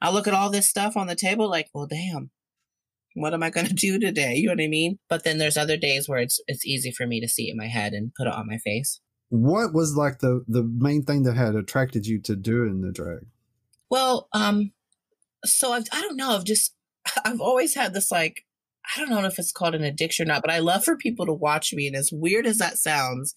I 0.01 0.11
look 0.11 0.29
at 0.29 0.35
all 0.35 0.51
this 0.51 0.69
stuff 0.69 0.97
on 0.97 1.09
the 1.09 1.17
table, 1.17 1.51
like, 1.51 1.69
well, 1.75 1.87
damn, 1.87 2.31
what 3.21 3.35
am 3.35 3.43
I 3.43 3.51
going 3.51 3.67
to 3.69 3.75
do 3.75 3.99
today? 3.99 4.35
You 4.35 4.47
know 4.47 4.53
what 4.53 4.63
I 4.63 4.69
mean? 4.69 4.99
But 5.09 5.25
then 5.25 5.39
there's 5.39 5.57
other 5.57 5.77
days 5.77 6.09
where 6.09 6.19
it's 6.19 6.41
it's 6.47 6.67
easy 6.67 6.91
for 6.91 7.07
me 7.07 7.21
to 7.21 7.29
see 7.29 7.49
it 7.49 7.53
in 7.53 7.57
my 7.57 7.69
head 7.69 7.93
and 7.93 8.13
put 8.15 8.27
it 8.27 8.35
on 8.35 8.47
my 8.47 8.59
face. 8.59 9.01
What 9.29 9.73
was 9.73 9.95
like 9.97 10.19
the 10.19 10.45
the 10.49 10.63
main 10.63 11.05
thing 11.05 11.23
that 11.25 11.37
had 11.37 11.55
attracted 11.55 12.07
you 12.07 12.21
to 12.23 12.37
doing 12.37 12.81
the 12.81 12.93
drag? 12.93 13.27
Well, 13.91 14.29
um, 14.33 14.73
so 15.45 15.73
I've 15.73 15.87
I 15.93 16.01
don't 16.01 16.17
know. 16.17 16.31
I've 16.31 16.45
just 16.45 16.75
I've 17.25 17.41
always 17.41 17.75
had 17.75 17.95
this 17.95 18.11
like 18.11 18.45
I 18.97 19.01
don't 19.01 19.11
know 19.11 19.25
if 19.25 19.39
it's 19.39 19.53
called 19.53 19.75
an 19.75 19.85
addiction 19.85 20.27
or 20.27 20.33
not, 20.33 20.43
but 20.43 20.51
I 20.51 20.59
love 20.59 20.85
for 20.85 20.97
people 20.97 21.27
to 21.27 21.33
watch 21.33 21.73
me. 21.73 21.87
And 21.87 21.97
as 21.97 22.11
weird 22.13 22.47
as 22.47 22.59
that 22.59 22.79
sounds, 22.79 23.35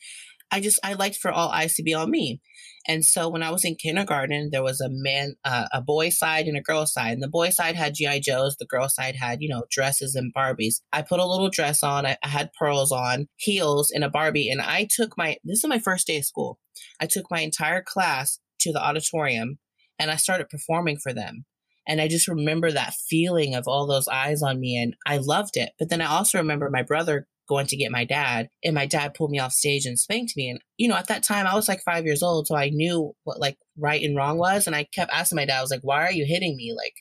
I 0.54 0.60
just 0.60 0.80
I 0.84 0.94
liked 0.94 1.18
for 1.18 1.32
all 1.32 1.50
eyes 1.50 1.74
to 1.76 1.84
be 1.84 1.96
on 1.96 2.12
me. 2.12 2.40
And 2.88 3.04
so 3.04 3.28
when 3.28 3.42
I 3.42 3.50
was 3.50 3.66
in 3.66 3.76
kindergarten, 3.76 4.50
there 4.52 4.62
was 4.62 4.80
a 4.80 4.90
man, 4.90 5.36
uh, 5.44 5.66
a 5.74 5.82
boy 5.82 6.10
side 6.10 6.46
and 6.46 6.56
a 6.56 6.62
girl 6.62 6.86
side. 6.86 7.14
And 7.14 7.24
the 7.24 7.28
boy 7.28 7.50
side 7.50 7.76
had 7.76 7.96
GI 7.96 8.20
Joes. 8.20 8.56
The 8.60 8.68
girl 8.68 8.88
side 8.88 9.16
had 9.16 9.42
you 9.42 9.50
know 9.50 9.64
dresses 9.72 10.14
and 10.14 10.32
Barbies. 10.32 10.82
I 10.92 11.02
put 11.02 11.20
a 11.20 11.26
little 11.26 11.50
dress 11.50 11.82
on. 11.82 12.06
I, 12.06 12.18
I 12.24 12.28
had 12.28 12.54
pearls 12.54 12.92
on, 12.92 13.30
heels, 13.38 13.90
and 13.90 14.04
a 14.04 14.10
Barbie. 14.10 14.50
And 14.50 14.62
I 14.62 14.88
took 14.88 15.18
my 15.18 15.38
this 15.44 15.64
is 15.64 15.68
my 15.68 15.80
first 15.80 16.06
day 16.06 16.18
of 16.18 16.26
school. 16.26 16.60
I 17.02 17.08
took 17.08 17.32
my 17.32 17.40
entire 17.40 17.82
class 17.82 18.40
to 18.60 18.72
the 18.72 18.84
auditorium, 18.84 19.58
and 19.98 20.12
I 20.12 20.18
started 20.18 20.50
performing 20.50 20.98
for 21.00 21.14
them. 21.14 21.46
And 21.88 22.00
I 22.00 22.08
just 22.08 22.28
remember 22.28 22.72
that 22.72 22.94
feeling 22.94 23.56
of 23.56 23.68
all 23.68 23.88
those 23.88 24.08
eyes 24.08 24.42
on 24.42 24.60
me 24.60 24.82
and 24.82 24.96
I 25.06 25.18
loved 25.18 25.58
it. 25.58 25.72
But 25.78 25.90
then 25.90 26.00
I 26.00 26.06
also 26.06 26.38
remember 26.38 26.70
my 26.70 26.82
brother 26.82 27.28
going 27.48 27.68
to 27.68 27.78
get 27.78 27.92
my 27.92 28.06
dad 28.06 28.48
and 28.64 28.74
my 28.74 28.86
dad 28.86 29.14
pulled 29.14 29.32
me 29.32 29.40
off 29.40 29.52
stage 29.52 29.86
and 29.86 30.00
spanked 30.00 30.34
me 30.36 30.50
and 30.50 30.60
you 30.78 30.88
know 30.88 30.96
at 30.96 31.08
that 31.08 31.24
time 31.24 31.46
i 31.46 31.56
was 31.56 31.68
like 31.68 31.82
five 31.84 32.06
years 32.06 32.24
old 32.24 32.48
so 32.48 32.56
i 32.56 32.70
knew 32.70 33.14
what 33.24 33.40
like 33.40 33.58
right 33.78 34.02
and 34.04 34.16
wrong 34.16 34.38
was 34.38 34.66
and 34.66 34.76
i 34.76 34.86
kept 34.96 35.12
asking 35.14 35.36
my 35.36 35.46
dad 35.46 35.60
i 35.60 35.62
was 35.62 35.72
like 35.72 35.82
why 35.84 36.04
are 36.04 36.12
you 36.12 36.26
hitting 36.26 36.56
me 36.56 36.74
like 36.76 36.94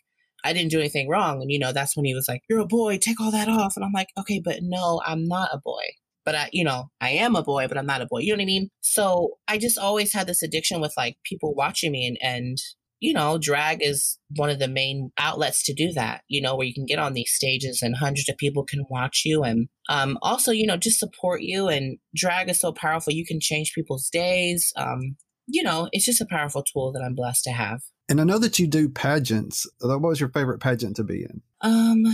i 0.45 0.53
didn't 0.53 0.71
do 0.71 0.81
anything 0.81 1.09
wrong 1.09 1.41
and 1.41 1.51
you 1.51 1.59
know 1.59 1.73
that's 1.73 1.97
when 1.97 2.05
he 2.05 2.15
was 2.15 2.27
like 2.29 2.43
you're 2.51 2.59
a 2.59 2.67
boy 2.67 2.99
take 2.99 3.21
all 3.21 3.31
that 3.31 3.49
off 3.49 3.75
and 3.77 3.85
i'm 3.85 3.93
like 3.93 4.09
okay 4.19 4.41
but 4.45 4.59
no 4.63 5.01
i'm 5.07 5.27
not 5.27 5.51
a 5.53 5.61
boy 5.65 5.85
but 6.25 6.35
I, 6.35 6.49
you 6.53 6.65
know, 6.65 6.85
I 7.01 7.11
am 7.11 7.35
a 7.35 7.43
boy, 7.43 7.67
but 7.69 7.77
I'm 7.77 7.87
not 7.87 8.01
a 8.01 8.07
boy. 8.07 8.21
You 8.21 8.33
know 8.33 8.37
what 8.37 8.43
I 8.43 8.47
mean? 8.47 8.69
So 8.81 9.39
I 9.49 9.59
just 9.59 9.79
always 9.79 10.13
had 10.13 10.27
this 10.27 10.43
addiction 10.43 10.81
with 10.81 10.95
like 10.97 11.17
people 11.25 11.55
watching 11.55 11.93
me 11.93 12.07
and, 12.07 12.19
and 12.23 12.59
you 13.03 13.13
know, 13.13 13.37
drag 13.37 13.83
is 13.83 14.17
one 14.37 14.49
of 14.49 14.61
the 14.61 14.69
main 14.69 15.11
outlets 15.19 15.65
to 15.65 15.75
do 15.75 15.93
that, 15.93 16.23
you 16.29 16.41
know, 16.41 16.55
where 16.55 16.67
you 16.67 16.73
can 16.73 16.87
get 16.87 17.01
on 17.01 17.15
these 17.15 17.33
stages 17.33 17.83
and 17.83 17.97
hundreds 17.97 18.29
of 18.29 18.37
people 18.37 18.65
can 18.65 18.85
watch 18.89 19.23
you 19.25 19.43
and 19.43 19.69
um, 19.89 20.17
also, 20.23 20.53
you 20.53 20.69
know, 20.69 20.77
just 20.77 21.01
support 21.01 21.43
you. 21.43 21.67
And 21.67 21.99
drag 22.15 22.49
is 22.49 22.61
so 22.61 22.71
powerful. 22.71 23.13
You 23.13 23.27
can 23.27 23.41
change 23.41 23.73
people's 23.75 24.09
days. 24.09 24.73
Um, 24.77 25.17
you 25.49 25.65
know, 25.65 25.89
it's 25.91 26.05
just 26.05 26.21
a 26.21 26.27
powerful 26.31 26.63
tool 26.63 26.93
that 26.93 27.03
I'm 27.05 27.17
blessed 27.17 27.43
to 27.45 27.51
have. 27.51 27.81
And 28.09 28.21
I 28.21 28.25
know 28.25 28.39
that 28.39 28.61
you 28.61 28.69
do 28.69 28.89
pageants. 28.89 29.67
What 29.81 30.01
was 30.01 30.21
your 30.21 30.29
favorite 30.29 30.61
pageant 30.61 30.95
to 30.95 31.03
be 31.03 31.25
in? 31.25 31.43
Um, 31.61 32.05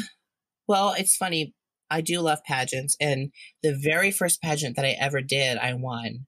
well, 0.67 0.95
it's 0.97 1.17
funny. 1.17 1.55
I 1.91 2.01
do 2.01 2.21
love 2.21 2.43
pageants. 2.45 2.97
And 2.99 3.31
the 3.63 3.79
very 3.79 4.11
first 4.11 4.41
pageant 4.41 4.77
that 4.77 4.87
I 4.87 4.97
ever 4.99 5.21
did, 5.21 5.59
I 5.59 5.75
won. 5.75 6.27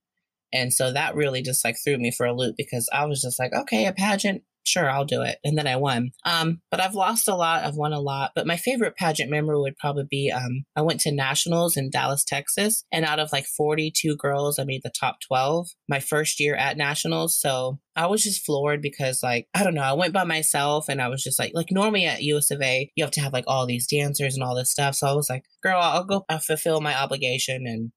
And 0.52 0.72
so 0.72 0.92
that 0.92 1.14
really 1.14 1.42
just 1.42 1.64
like 1.64 1.76
threw 1.82 1.96
me 1.96 2.10
for 2.10 2.26
a 2.26 2.34
loop 2.34 2.56
because 2.58 2.88
I 2.92 3.06
was 3.06 3.22
just 3.22 3.38
like, 3.38 3.52
okay, 3.54 3.86
a 3.86 3.92
pageant, 3.92 4.42
sure, 4.64 4.88
I'll 4.88 5.04
do 5.04 5.22
it. 5.22 5.38
And 5.44 5.56
then 5.56 5.66
I 5.66 5.76
won. 5.76 6.10
Um, 6.24 6.60
but 6.70 6.80
I've 6.80 6.94
lost 6.94 7.28
a 7.28 7.34
lot. 7.34 7.64
I've 7.64 7.76
won 7.76 7.92
a 7.92 8.00
lot. 8.00 8.32
But 8.34 8.46
my 8.46 8.56
favorite 8.56 8.96
pageant 8.96 9.30
memory 9.30 9.58
would 9.58 9.76
probably 9.76 10.04
be 10.08 10.30
um, 10.30 10.64
I 10.76 10.82
went 10.82 11.00
to 11.00 11.12
nationals 11.12 11.76
in 11.76 11.90
Dallas, 11.90 12.24
Texas. 12.24 12.84
And 12.92 13.04
out 13.04 13.18
of 13.18 13.32
like 13.32 13.46
42 13.46 14.16
girls, 14.16 14.58
I 14.58 14.64
made 14.64 14.82
the 14.82 14.92
top 14.98 15.18
12 15.26 15.68
my 15.88 16.00
first 16.00 16.40
year 16.40 16.54
at 16.54 16.76
nationals. 16.76 17.38
So 17.38 17.78
I 17.96 18.06
was 18.06 18.22
just 18.22 18.44
floored 18.44 18.82
because 18.82 19.22
like, 19.22 19.48
I 19.54 19.64
don't 19.64 19.74
know, 19.74 19.82
I 19.82 19.92
went 19.92 20.14
by 20.14 20.24
myself 20.24 20.88
and 20.88 21.00
I 21.00 21.08
was 21.08 21.22
just 21.22 21.38
like, 21.38 21.52
like 21.54 21.70
normally 21.70 22.04
at 22.04 22.22
US 22.22 22.50
of 22.50 22.62
A, 22.62 22.90
you 22.94 23.04
have 23.04 23.12
to 23.12 23.20
have 23.20 23.32
like 23.32 23.44
all 23.46 23.66
these 23.66 23.86
dancers 23.86 24.34
and 24.34 24.42
all 24.42 24.56
this 24.56 24.70
stuff. 24.70 24.94
So 24.94 25.06
I 25.06 25.12
was 25.12 25.28
like, 25.28 25.44
girl, 25.62 25.80
I'll 25.80 26.04
go 26.04 26.24
I'll 26.28 26.38
fulfill 26.38 26.80
my 26.80 26.98
obligation 26.98 27.66
and, 27.66 27.92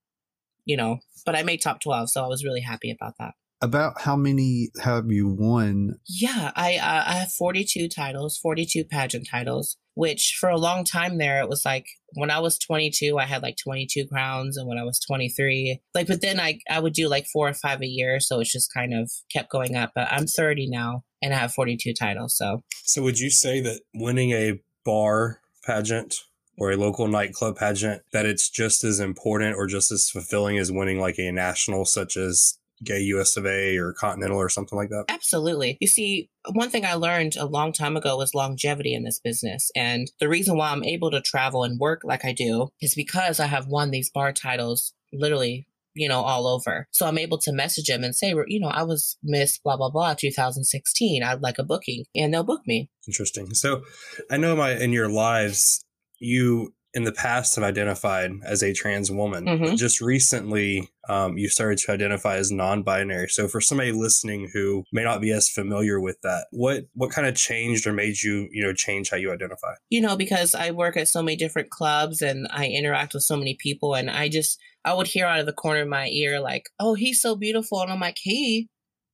you 0.66 0.78
know, 0.78 1.00
but 1.26 1.36
I 1.36 1.44
made 1.44 1.62
top 1.62 1.82
12. 1.82 2.10
So 2.10 2.24
I 2.24 2.28
was 2.28 2.44
really 2.44 2.62
happy 2.62 2.92
about 2.92 3.14
that 3.20 3.34
about 3.64 4.02
how 4.02 4.18
many 4.18 4.70
have 4.84 5.06
you 5.08 5.30
won? 5.30 5.96
Yeah, 6.06 6.52
I 6.54 6.76
uh, 6.76 7.04
I 7.08 7.14
have 7.14 7.32
42 7.32 7.88
titles, 7.88 8.38
42 8.38 8.84
pageant 8.84 9.26
titles, 9.32 9.78
which 9.96 10.36
for 10.38 10.50
a 10.50 10.58
long 10.58 10.84
time 10.84 11.18
there 11.18 11.40
it 11.40 11.48
was 11.48 11.64
like 11.66 11.86
when 12.16 12.30
I 12.30 12.40
was 12.40 12.60
22 12.60 13.18
I 13.18 13.24
had 13.24 13.42
like 13.42 13.56
22 13.64 14.06
crowns 14.08 14.58
and 14.58 14.68
when 14.68 14.78
I 14.78 14.84
was 14.84 15.00
23 15.00 15.80
like 15.96 16.08
but 16.08 16.22
then 16.22 16.40
I 16.40 16.60
I 16.70 16.80
would 16.80 16.94
do 16.94 17.08
like 17.08 17.26
4 17.32 17.50
or 17.50 17.54
5 17.54 17.82
a 17.82 17.88
year 17.88 18.20
so 18.20 18.40
it's 18.42 18.52
just 18.52 18.74
kind 18.74 18.94
of 18.94 19.10
kept 19.32 19.50
going 19.50 19.78
up. 19.78 19.94
But 19.96 20.10
I'm 20.12 20.28
30 20.28 20.68
now 20.70 21.04
and 21.22 21.34
I 21.34 21.38
have 21.38 21.54
42 21.54 21.94
titles, 21.94 22.36
so 22.38 22.64
So 22.84 23.02
would 23.02 23.20
you 23.20 23.30
say 23.30 23.62
that 23.62 23.80
winning 23.94 24.32
a 24.32 24.60
bar 24.84 25.40
pageant 25.66 26.16
or 26.58 26.72
a 26.72 26.78
local 26.78 27.08
nightclub 27.08 27.56
pageant 27.56 28.02
that 28.12 28.26
it's 28.26 28.50
just 28.50 28.84
as 28.84 29.00
important 29.00 29.56
or 29.56 29.68
just 29.68 29.90
as 29.90 30.10
fulfilling 30.10 30.58
as 30.58 30.70
winning 30.70 31.00
like 31.00 31.18
a 31.18 31.32
national 31.32 31.86
such 31.86 32.18
as 32.18 32.58
gay 32.84 33.00
US 33.00 33.38
of 33.38 33.46
A 33.46 33.78
or 33.78 33.94
Continental 33.94 34.38
or 34.38 34.50
something 34.50 34.78
like 34.78 34.90
that? 34.90 35.06
Absolutely. 35.10 35.78
You 35.80 35.88
see, 35.88 36.30
one 36.52 36.70
thing 36.70 36.86
I 36.86 36.96
learned 36.96 37.36
a 37.36 37.46
long 37.46 37.72
time 37.72 37.98
ago 37.98 38.18
was 38.18 38.34
longevity 38.34 38.94
in 38.94 39.04
this 39.04 39.20
business. 39.20 39.72
And 39.76 40.12
the 40.20 40.30
reason 40.30 40.58
why 40.58 40.72
I'm 40.72 40.84
able 40.84 41.12
to 41.12 41.22
travel 41.22 41.64
and 41.64 41.80
work 41.80 42.02
like 42.04 42.26
I 42.26 42.34
do 42.34 42.70
is 42.82 42.96
because 42.96 43.40
I 43.40 43.48
have 43.48 43.68
won 43.68 43.92
these 43.92 44.10
bar 44.10 44.34
titles 44.34 44.94
literally 45.12 45.68
you 45.96 46.10
know, 46.10 46.22
all 46.22 46.48
over. 46.48 46.88
So 46.92 47.06
I'm 47.06 47.18
able 47.18 47.38
to 47.40 47.52
message 47.52 47.86
them 47.86 48.04
and 48.04 48.16
say, 48.16 48.34
you 48.48 48.60
know, 48.60 48.68
I 48.68 48.84
was 48.84 49.18
Miss 49.24 49.60
blah, 49.60 49.78
blah, 49.78 49.90
blah 49.90 50.16
2016. 50.16 51.24
I'd 51.24 51.42
like 51.42 51.60
a 51.60 51.64
booking 51.64 52.06
and 52.16 52.34
they'll 52.34 52.44
book 52.44 52.62
me. 52.66 52.90
Interesting. 53.08 53.54
So 53.54 53.84
I 54.32 54.38
know 54.38 54.56
my, 54.56 54.72
in 54.72 54.92
your 54.92 55.10
lives, 55.10 55.84
you 56.20 56.74
in 56.94 57.04
the 57.04 57.12
past 57.12 57.56
have 57.56 57.64
identified 57.64 58.32
as 58.44 58.62
a 58.62 58.74
trans 58.74 59.10
woman. 59.10 59.46
Mm-hmm. 59.46 59.76
Just 59.76 60.00
recently, 60.00 60.90
um, 61.10 61.38
you 61.38 61.50
started 61.50 61.80
to 61.80 61.92
identify 61.92 62.36
as 62.36 62.52
non-binary. 62.52 63.30
So, 63.30 63.48
for 63.48 63.60
somebody 63.60 63.92
listening 63.92 64.50
who 64.54 64.84
may 64.92 65.04
not 65.04 65.22
be 65.22 65.32
as 65.32 65.50
familiar 65.50 66.00
with 66.00 66.22
that, 66.22 66.48
what 66.52 66.86
what 66.94 67.12
kind 67.12 67.28
of 67.28 67.36
changed 67.36 67.88
or 67.88 67.94
made 67.94 68.22
you, 68.22 68.48
you 68.52 68.64
know, 68.64 68.74
change 68.74 69.10
how 69.10 69.18
you 69.18 69.32
identify? 69.32 69.74
You 69.90 70.02
know, 70.02 70.16
because 70.16 70.54
I 70.54 70.72
work 70.72 70.96
at 70.96 71.08
so 71.08 71.24
many 71.24 71.36
different 71.36 71.70
clubs 71.70 72.22
and 72.22 72.48
I 72.52 72.68
interact 72.68 73.14
with 73.14 73.24
so 73.24 73.36
many 73.36 73.56
people, 73.60 73.96
and 73.96 74.10
I 74.10 74.30
just 74.30 74.60
I 74.86 74.94
would 74.94 75.08
hear 75.08 75.26
out 75.26 75.40
of 75.40 75.46
the 75.46 75.54
corner 75.54 75.82
of 75.82 75.88
my 75.88 76.08
ear 76.10 76.40
like, 76.40 76.70
"Oh, 76.80 76.94
he's 76.94 77.22
so 77.22 77.36
beautiful," 77.36 77.82
and 77.82 77.92
I'm 77.92 78.00
like, 78.00 78.18
"He." 78.22 78.70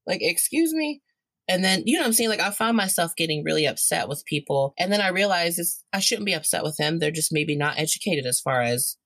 Like, 0.08 0.22
excuse 0.24 0.74
me? 0.74 1.04
And 1.50 1.64
then, 1.64 1.82
you 1.86 1.98
know 1.98 2.06
I'm 2.06 2.14
saying? 2.14 2.30
Like, 2.30 2.40
I 2.40 2.52
found 2.52 2.78
myself 2.78 3.16
getting 3.18 3.44
really 3.44 3.66
upset 3.66 4.08
with 4.08 4.24
people. 4.26 4.76
And 4.78 4.92
then 4.94 5.02
I 5.02 5.08
realized 5.08 5.60
I 5.92 6.00
shouldn't 6.00 6.28
be 6.28 6.34
upset 6.34 6.64
with 6.64 6.78
them. 6.78 7.00
They're 7.00 7.10
just 7.10 7.34
maybe 7.34 7.56
not 7.58 7.80
educated 7.80 8.28
as 8.28 8.40
far 8.40 8.62
as 8.62 8.98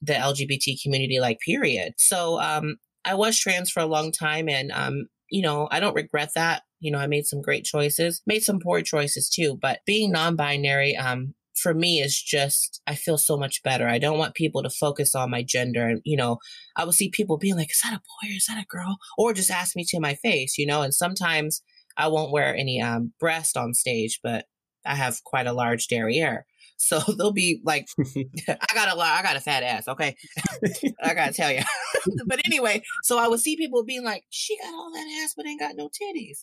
the 0.00 0.14
LGBT 0.14 0.82
community, 0.82 1.20
like, 1.20 1.38
period. 1.40 1.92
So, 1.98 2.40
um, 2.40 2.76
I 3.04 3.14
was 3.14 3.38
trans 3.38 3.70
for 3.70 3.80
a 3.80 3.86
long 3.86 4.10
time 4.10 4.48
and, 4.48 4.72
um, 4.72 5.06
you 5.28 5.42
know, 5.42 5.68
I 5.70 5.80
don't 5.80 5.94
regret 5.94 6.30
that. 6.34 6.62
You 6.80 6.90
know, 6.90 6.98
I 6.98 7.06
made 7.06 7.26
some 7.26 7.42
great 7.42 7.64
choices, 7.64 8.22
made 8.26 8.42
some 8.42 8.58
poor 8.58 8.80
choices 8.80 9.28
too, 9.28 9.58
but 9.60 9.80
being 9.86 10.12
non-binary, 10.12 10.96
um, 10.96 11.34
for 11.54 11.74
me 11.74 12.00
is 12.00 12.20
just 12.20 12.80
I 12.86 12.94
feel 12.94 13.18
so 13.18 13.36
much 13.36 13.62
better. 13.62 13.86
I 13.86 13.98
don't 13.98 14.18
want 14.18 14.34
people 14.34 14.62
to 14.62 14.70
focus 14.70 15.14
on 15.14 15.30
my 15.30 15.42
gender 15.42 15.86
and 15.86 16.00
you 16.04 16.16
know, 16.16 16.38
I 16.76 16.84
will 16.84 16.92
see 16.92 17.10
people 17.10 17.36
being 17.38 17.56
like, 17.56 17.70
Is 17.70 17.80
that 17.84 17.92
a 17.92 17.98
boy 17.98 18.32
or 18.32 18.36
is 18.36 18.46
that 18.46 18.62
a 18.62 18.66
girl? 18.66 18.96
Or 19.18 19.32
just 19.34 19.50
ask 19.50 19.76
me 19.76 19.84
to 19.88 20.00
my 20.00 20.14
face, 20.14 20.56
you 20.56 20.66
know, 20.66 20.82
and 20.82 20.94
sometimes 20.94 21.62
I 21.96 22.08
won't 22.08 22.32
wear 22.32 22.54
any 22.54 22.80
um, 22.80 23.12
breast 23.18 23.56
on 23.56 23.74
stage, 23.74 24.20
but 24.22 24.46
I 24.84 24.94
have 24.94 25.22
quite 25.24 25.46
a 25.46 25.52
large 25.52 25.88
derriere. 25.88 26.46
So 26.82 26.98
they'll 26.98 27.30
be 27.30 27.60
like, 27.62 27.86
I 28.48 28.74
got 28.74 28.90
a 28.92 28.96
lot, 28.96 29.16
I 29.16 29.22
got 29.22 29.36
a 29.36 29.40
fat 29.40 29.62
ass. 29.62 29.86
Okay. 29.86 30.16
I 31.00 31.14
gotta 31.14 31.32
tell 31.32 31.52
you. 31.52 31.62
but 32.26 32.40
anyway, 32.44 32.82
so 33.04 33.20
I 33.20 33.28
would 33.28 33.38
see 33.38 33.56
people 33.56 33.84
being 33.84 34.02
like, 34.02 34.24
she 34.30 34.58
got 34.58 34.74
all 34.74 34.90
that 34.92 35.22
ass, 35.22 35.34
but 35.36 35.46
ain't 35.46 35.60
got 35.60 35.76
no 35.76 35.88
titties. 35.88 36.38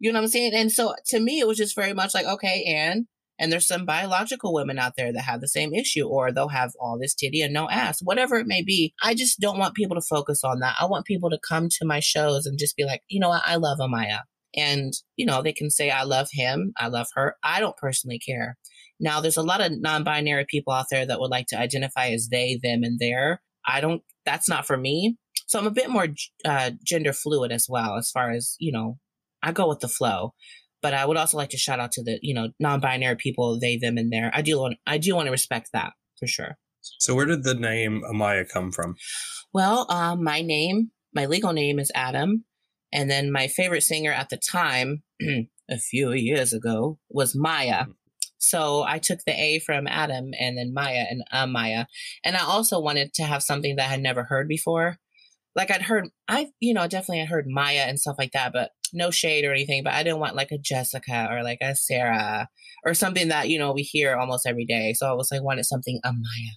You 0.00 0.12
know 0.12 0.18
what 0.18 0.24
I'm 0.24 0.28
saying? 0.30 0.54
And 0.54 0.72
so 0.72 0.94
to 1.10 1.20
me, 1.20 1.38
it 1.38 1.46
was 1.46 1.56
just 1.56 1.76
very 1.76 1.92
much 1.92 2.14
like, 2.14 2.26
okay, 2.26 2.64
and, 2.66 3.06
and 3.38 3.52
there's 3.52 3.68
some 3.68 3.84
biological 3.86 4.52
women 4.52 4.78
out 4.78 4.94
there 4.96 5.12
that 5.12 5.22
have 5.22 5.40
the 5.40 5.46
same 5.48 5.72
issue, 5.72 6.06
or 6.06 6.32
they'll 6.32 6.48
have 6.48 6.72
all 6.80 6.98
this 6.98 7.14
titty 7.14 7.40
and 7.40 7.54
no 7.54 7.68
ass, 7.68 8.00
whatever 8.02 8.36
it 8.36 8.48
may 8.48 8.62
be. 8.62 8.92
I 9.02 9.14
just 9.14 9.38
don't 9.38 9.58
want 9.58 9.74
people 9.74 9.94
to 9.94 10.02
focus 10.02 10.42
on 10.42 10.58
that. 10.60 10.74
I 10.80 10.86
want 10.86 11.06
people 11.06 11.30
to 11.30 11.38
come 11.48 11.68
to 11.68 11.86
my 11.86 12.00
shows 12.00 12.46
and 12.46 12.58
just 12.58 12.76
be 12.76 12.84
like, 12.84 13.02
you 13.08 13.20
know 13.20 13.28
what? 13.28 13.42
I 13.46 13.54
love 13.54 13.78
Amaya. 13.78 14.22
And, 14.56 14.92
you 15.16 15.26
know, 15.26 15.42
they 15.42 15.52
can 15.52 15.70
say, 15.70 15.90
I 15.90 16.04
love 16.04 16.28
him, 16.32 16.72
I 16.76 16.88
love 16.88 17.08
her. 17.14 17.36
I 17.42 17.60
don't 17.60 17.76
personally 17.76 18.18
care. 18.18 18.56
Now, 18.98 19.20
there's 19.20 19.36
a 19.36 19.42
lot 19.42 19.60
of 19.60 19.72
non 19.78 20.04
binary 20.04 20.46
people 20.48 20.72
out 20.72 20.86
there 20.90 21.04
that 21.04 21.20
would 21.20 21.30
like 21.30 21.46
to 21.48 21.58
identify 21.58 22.08
as 22.08 22.28
they, 22.30 22.58
them, 22.62 22.82
and 22.82 22.98
their. 22.98 23.42
I 23.66 23.80
don't, 23.80 24.02
that's 24.24 24.48
not 24.48 24.66
for 24.66 24.76
me. 24.76 25.16
So 25.46 25.58
I'm 25.58 25.66
a 25.66 25.70
bit 25.70 25.90
more 25.90 26.08
uh, 26.44 26.70
gender 26.84 27.12
fluid 27.12 27.52
as 27.52 27.66
well, 27.68 27.96
as 27.96 28.10
far 28.10 28.30
as, 28.30 28.56
you 28.58 28.72
know, 28.72 28.98
I 29.42 29.52
go 29.52 29.68
with 29.68 29.80
the 29.80 29.88
flow. 29.88 30.34
But 30.82 30.94
I 30.94 31.04
would 31.04 31.16
also 31.16 31.36
like 31.36 31.50
to 31.50 31.58
shout 31.58 31.80
out 31.80 31.92
to 31.92 32.02
the, 32.02 32.18
you 32.22 32.34
know, 32.34 32.50
non-binary 32.60 33.16
people, 33.16 33.58
they, 33.60 33.76
them, 33.76 33.98
and 33.98 34.12
there. 34.12 34.30
I 34.32 34.42
do 34.42 34.58
want, 34.58 34.76
I 34.86 34.98
do 34.98 35.14
want 35.14 35.26
to 35.26 35.32
respect 35.32 35.70
that 35.72 35.92
for 36.18 36.26
sure. 36.26 36.56
So 36.98 37.14
where 37.14 37.26
did 37.26 37.42
the 37.42 37.54
name 37.54 38.02
Amaya 38.08 38.48
come 38.48 38.70
from? 38.70 38.94
Well, 39.52 39.86
um, 39.90 40.22
my 40.22 40.42
name, 40.42 40.90
my 41.14 41.26
legal 41.26 41.52
name 41.52 41.78
is 41.78 41.90
Adam, 41.94 42.44
and 42.92 43.10
then 43.10 43.32
my 43.32 43.48
favorite 43.48 43.82
singer 43.82 44.12
at 44.12 44.28
the 44.28 44.36
time, 44.36 45.02
a 45.70 45.78
few 45.78 46.12
years 46.12 46.52
ago, 46.52 46.98
was 47.08 47.34
Maya. 47.34 47.84
Mm. 47.84 47.94
So 48.38 48.84
I 48.86 48.98
took 48.98 49.20
the 49.26 49.32
A 49.32 49.58
from 49.60 49.86
Adam 49.86 50.30
and 50.38 50.56
then 50.56 50.72
Maya 50.72 51.04
and 51.10 51.24
um, 51.32 51.54
Amaya. 51.54 51.86
And 52.24 52.36
I 52.36 52.44
also 52.44 52.78
wanted 52.78 53.12
to 53.14 53.24
have 53.24 53.42
something 53.42 53.76
that 53.76 53.86
I 53.86 53.88
had 53.88 54.00
never 54.00 54.24
heard 54.24 54.46
before. 54.46 54.98
Like 55.54 55.70
I'd 55.70 55.82
heard, 55.82 56.10
I, 56.28 56.48
you 56.60 56.74
know, 56.74 56.86
definitely 56.86 57.22
I 57.22 57.26
heard 57.26 57.46
Maya 57.48 57.86
and 57.88 57.98
stuff 57.98 58.16
like 58.18 58.32
that, 58.32 58.52
but 58.52 58.72
no 58.92 59.10
shade 59.10 59.44
or 59.44 59.52
anything. 59.52 59.82
But 59.82 59.94
I 59.94 60.02
didn't 60.02 60.20
want 60.20 60.36
like 60.36 60.52
a 60.52 60.58
Jessica 60.58 61.28
or 61.30 61.42
like 61.42 61.58
a 61.62 61.74
Sarah 61.74 62.48
or 62.84 62.94
something 62.94 63.28
that, 63.28 63.48
you 63.48 63.58
know, 63.58 63.72
we 63.72 63.82
hear 63.82 64.16
almost 64.16 64.46
every 64.46 64.66
day. 64.66 64.92
So 64.92 65.08
I 65.08 65.14
was 65.14 65.32
like, 65.32 65.42
wanted 65.42 65.64
something 65.64 65.98
Amaya. 66.04 66.52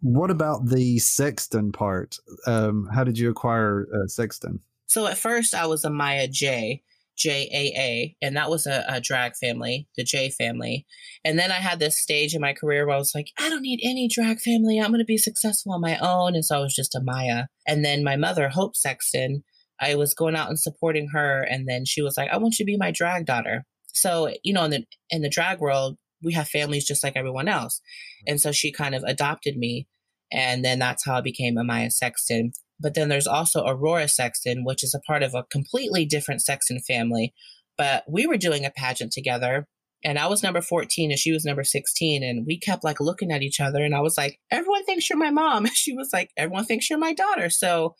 What 0.00 0.30
about 0.30 0.68
the 0.68 0.98
Sexton 0.98 1.72
part? 1.72 2.16
Um, 2.46 2.88
how 2.92 3.04
did 3.04 3.18
you 3.18 3.30
acquire 3.30 3.86
uh, 3.94 4.06
Sexton? 4.06 4.60
So 4.86 5.06
at 5.06 5.18
first 5.18 5.54
I 5.54 5.66
was 5.66 5.84
Amaya 5.84 6.30
J, 6.30 6.82
J 7.16 7.48
A 7.52 7.80
A, 7.80 8.16
and 8.22 8.36
that 8.36 8.50
was 8.50 8.66
a, 8.66 8.84
a, 8.88 9.00
drag 9.00 9.36
family, 9.36 9.88
the 9.96 10.04
J 10.04 10.30
family. 10.30 10.86
And 11.24 11.38
then 11.38 11.50
I 11.50 11.56
had 11.56 11.78
this 11.78 12.00
stage 12.00 12.34
in 12.34 12.40
my 12.40 12.52
career 12.52 12.86
where 12.86 12.94
I 12.94 12.98
was 12.98 13.14
like, 13.14 13.28
I 13.38 13.48
don't 13.48 13.62
need 13.62 13.80
any 13.82 14.08
drag 14.08 14.40
family. 14.40 14.78
I'm 14.78 14.90
going 14.90 15.00
to 15.00 15.04
be 15.04 15.18
successful 15.18 15.72
on 15.72 15.80
my 15.80 15.98
own. 15.98 16.34
And 16.34 16.44
so 16.44 16.58
I 16.58 16.60
was 16.60 16.74
just 16.74 16.94
Amaya. 16.94 17.46
And 17.66 17.84
then 17.84 18.04
my 18.04 18.16
mother, 18.16 18.48
Hope 18.48 18.76
Sexton, 18.76 19.42
I 19.80 19.94
was 19.94 20.14
going 20.14 20.36
out 20.36 20.48
and 20.48 20.58
supporting 20.58 21.08
her. 21.12 21.42
And 21.42 21.68
then 21.68 21.84
she 21.84 22.02
was 22.02 22.16
like, 22.16 22.30
I 22.30 22.36
want 22.36 22.58
you 22.58 22.64
to 22.64 22.70
be 22.70 22.76
my 22.76 22.90
drag 22.90 23.26
daughter. 23.26 23.64
So, 23.92 24.32
you 24.42 24.52
know, 24.52 24.64
in 24.64 24.70
the, 24.70 24.84
in 25.10 25.22
the 25.22 25.30
drag 25.30 25.58
world, 25.58 25.96
we 26.22 26.32
have 26.34 26.48
families 26.48 26.86
just 26.86 27.04
like 27.04 27.16
everyone 27.16 27.48
else. 27.48 27.80
And 28.26 28.40
so 28.40 28.52
she 28.52 28.72
kind 28.72 28.94
of 28.94 29.02
adopted 29.04 29.56
me. 29.56 29.86
And 30.32 30.64
then 30.64 30.78
that's 30.78 31.04
how 31.04 31.18
I 31.18 31.20
became 31.20 31.56
Amaya 31.56 31.90
Sexton. 31.92 32.52
But 32.80 32.94
then 32.94 33.08
there's 33.08 33.26
also 33.26 33.64
Aurora 33.64 34.08
Sexton, 34.08 34.64
which 34.64 34.82
is 34.84 34.94
a 34.94 35.00
part 35.06 35.22
of 35.22 35.34
a 35.34 35.44
completely 35.44 36.04
different 36.04 36.42
Sexton 36.42 36.80
family. 36.86 37.32
But 37.78 38.04
we 38.08 38.26
were 38.26 38.36
doing 38.36 38.64
a 38.64 38.70
pageant 38.70 39.12
together 39.12 39.66
and 40.04 40.18
I 40.18 40.26
was 40.26 40.42
number 40.42 40.60
14 40.60 41.10
and 41.10 41.18
she 41.18 41.32
was 41.32 41.44
number 41.44 41.64
16. 41.64 42.22
And 42.22 42.46
we 42.46 42.58
kept 42.58 42.84
like 42.84 43.00
looking 43.00 43.32
at 43.32 43.42
each 43.42 43.60
other. 43.60 43.82
And 43.82 43.94
I 43.94 44.00
was 44.00 44.16
like, 44.16 44.38
everyone 44.50 44.84
thinks 44.84 45.08
you're 45.08 45.18
my 45.18 45.30
mom. 45.30 45.66
she 45.74 45.94
was 45.94 46.10
like, 46.12 46.30
everyone 46.36 46.64
thinks 46.64 46.88
you're 46.88 46.98
my 46.98 47.12
daughter. 47.12 47.50
So, 47.50 47.94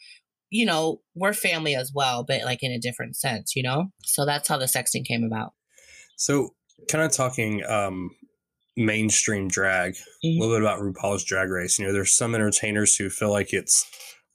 you 0.50 0.66
know, 0.66 1.00
we're 1.14 1.32
family 1.32 1.74
as 1.74 1.90
well, 1.94 2.24
but 2.24 2.44
like 2.44 2.62
in 2.62 2.70
a 2.70 2.78
different 2.78 3.16
sense, 3.16 3.56
you 3.56 3.62
know? 3.62 3.86
So 4.04 4.24
that's 4.24 4.48
how 4.48 4.58
the 4.58 4.68
Sexton 4.68 5.02
came 5.02 5.24
about. 5.24 5.52
So, 6.16 6.50
kind 6.88 7.04
of 7.04 7.12
talking 7.12 7.62
um, 7.68 8.10
mainstream 8.76 9.48
drag, 9.48 9.94
mm-hmm. 9.94 10.40
a 10.40 10.44
little 10.44 10.56
bit 10.56 10.62
about 10.62 10.80
RuPaul's 10.80 11.24
Drag 11.24 11.48
Race. 11.50 11.78
You 11.78 11.86
know, 11.86 11.92
there's 11.92 12.16
some 12.16 12.34
entertainers 12.34 12.96
who 12.96 13.10
feel 13.10 13.30
like 13.30 13.52
it's 13.52 13.86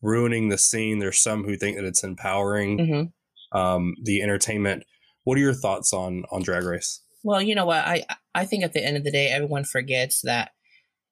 ruining 0.02 0.50
the 0.50 0.58
scene. 0.58 1.00
There's 1.00 1.22
some 1.22 1.44
who 1.44 1.56
think 1.56 1.78
that 1.78 1.86
it's 1.86 2.04
empowering 2.04 2.78
mm-hmm. 2.78 3.58
um, 3.58 3.96
the 4.04 4.22
entertainment. 4.22 4.84
What 5.24 5.38
are 5.38 5.42
your 5.42 5.54
thoughts 5.54 5.94
on 5.94 6.24
on 6.32 6.42
Drag 6.42 6.64
Race? 6.64 7.02
Well, 7.24 7.42
you 7.42 7.54
know 7.54 7.66
what 7.66 7.86
I 7.86 8.06
I 8.34 8.46
think 8.46 8.64
at 8.64 8.74
the 8.74 8.84
end 8.84 8.98
of 8.98 9.04
the 9.04 9.12
day, 9.12 9.28
everyone 9.28 9.64
forgets 9.64 10.22
that 10.24 10.52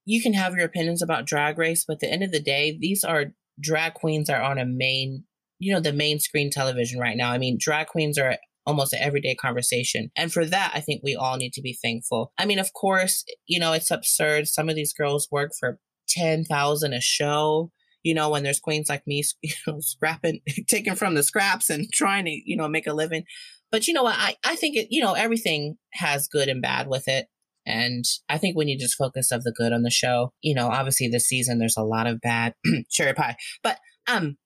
you 0.05 0.21
can 0.21 0.33
have 0.33 0.55
your 0.55 0.65
opinions 0.65 1.03
about 1.03 1.27
Drag 1.27 1.57
Race, 1.57 1.85
but 1.87 1.95
at 1.95 1.99
the 1.99 2.11
end 2.11 2.23
of 2.23 2.31
the 2.31 2.41
day, 2.41 2.75
these 2.79 3.03
are 3.03 3.25
drag 3.61 3.93
queens 3.93 4.29
are 4.29 4.41
on 4.41 4.57
a 4.57 4.65
main, 4.65 5.25
you 5.59 5.73
know, 5.73 5.79
the 5.79 5.93
main 5.93 6.19
screen 6.19 6.49
television 6.49 6.99
right 6.99 7.17
now. 7.17 7.31
I 7.31 7.37
mean, 7.37 7.57
drag 7.59 7.87
queens 7.87 8.17
are 8.17 8.37
almost 8.69 8.93
an 8.93 9.01
everyday 9.01 9.35
conversation. 9.35 10.11
And 10.15 10.31
for 10.31 10.45
that, 10.45 10.71
I 10.73 10.79
think 10.79 11.01
we 11.03 11.15
all 11.15 11.37
need 11.37 11.53
to 11.53 11.61
be 11.61 11.77
thankful. 11.81 12.31
I 12.37 12.45
mean, 12.45 12.59
of 12.59 12.71
course, 12.73 13.25
you 13.47 13.59
know, 13.59 13.73
it's 13.73 13.91
absurd. 13.91 14.47
Some 14.47 14.69
of 14.69 14.75
these 14.75 14.93
girls 14.93 15.27
work 15.31 15.51
for 15.59 15.79
10,000 16.07 16.93
a 16.93 17.01
show 17.01 17.71
you 18.03 18.13
know, 18.13 18.29
when 18.29 18.43
there's 18.43 18.59
queens 18.59 18.89
like 18.89 19.05
me, 19.05 19.23
you 19.41 19.51
know, 19.67 19.79
scrapping, 19.79 20.39
taking 20.67 20.95
from 20.95 21.15
the 21.15 21.23
scraps 21.23 21.69
and 21.69 21.91
trying 21.91 22.25
to, 22.25 22.31
you 22.31 22.55
know, 22.55 22.67
make 22.67 22.87
a 22.87 22.93
living. 22.93 23.23
But 23.71 23.87
you 23.87 23.93
know 23.93 24.03
what? 24.03 24.15
I, 24.17 24.35
I 24.43 24.55
think 24.55 24.77
it, 24.77 24.87
you 24.89 25.01
know, 25.01 25.13
everything 25.13 25.75
has 25.93 26.27
good 26.27 26.47
and 26.47 26.61
bad 26.61 26.87
with 26.87 27.07
it. 27.07 27.27
And 27.65 28.05
I 28.29 28.37
think 28.37 28.55
need 28.57 28.77
to 28.77 28.83
just 28.83 28.95
focus 28.95 29.31
of 29.31 29.43
the 29.43 29.53
good 29.55 29.73
on 29.73 29.83
the 29.83 29.91
show. 29.91 30.31
You 30.41 30.55
know, 30.55 30.69
obviously 30.69 31.07
this 31.07 31.27
season 31.27 31.59
there's 31.59 31.77
a 31.77 31.83
lot 31.83 32.07
of 32.07 32.21
bad 32.21 32.53
Sherry 32.89 33.13
Pie, 33.13 33.35
but, 33.61 33.77
um, 34.07 34.37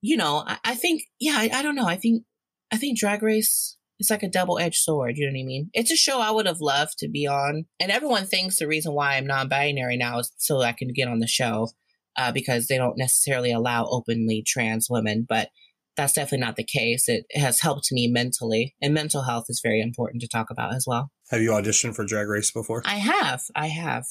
you 0.00 0.16
know, 0.16 0.44
I, 0.46 0.58
I 0.64 0.74
think, 0.74 1.02
yeah, 1.18 1.34
I, 1.36 1.50
I 1.52 1.62
don't 1.62 1.74
know. 1.74 1.86
I 1.86 1.96
think, 1.96 2.22
I 2.70 2.76
think 2.76 2.98
Drag 2.98 3.22
Race 3.22 3.78
it's 3.98 4.10
like 4.10 4.22
a 4.22 4.28
double 4.28 4.58
edged 4.58 4.78
sword. 4.78 5.16
You 5.16 5.26
know 5.26 5.32
what 5.32 5.42
I 5.42 5.44
mean? 5.44 5.70
It's 5.72 5.90
a 5.90 5.96
show 5.96 6.20
I 6.20 6.30
would 6.30 6.46
have 6.46 6.60
loved 6.60 6.98
to 6.98 7.08
be 7.08 7.26
on. 7.26 7.64
And 7.80 7.90
everyone 7.90 8.26
thinks 8.26 8.58
the 8.58 8.68
reason 8.68 8.94
why 8.94 9.16
I'm 9.16 9.26
non 9.26 9.48
binary 9.48 9.96
now 9.96 10.20
is 10.20 10.30
so 10.36 10.60
I 10.60 10.72
can 10.72 10.92
get 10.92 11.08
on 11.08 11.18
the 11.18 11.26
show 11.26 11.68
uh, 12.16 12.32
because 12.32 12.66
they 12.66 12.78
don't 12.78 12.98
necessarily 12.98 13.52
allow 13.52 13.86
openly 13.86 14.44
trans 14.46 14.88
women, 14.88 15.26
but 15.28 15.48
that's 15.96 16.12
definitely 16.12 16.46
not 16.46 16.56
the 16.56 16.64
case. 16.64 17.08
It 17.08 17.24
has 17.34 17.60
helped 17.60 17.90
me 17.90 18.06
mentally, 18.06 18.76
and 18.80 18.94
mental 18.94 19.22
health 19.22 19.46
is 19.48 19.60
very 19.62 19.80
important 19.80 20.22
to 20.22 20.28
talk 20.28 20.48
about 20.48 20.74
as 20.74 20.84
well. 20.86 21.10
Have 21.30 21.42
you 21.42 21.50
auditioned 21.50 21.96
for 21.96 22.04
Drag 22.04 22.28
Race 22.28 22.52
before? 22.52 22.82
I 22.84 22.98
have. 22.98 23.42
I 23.56 23.66
have. 23.66 24.04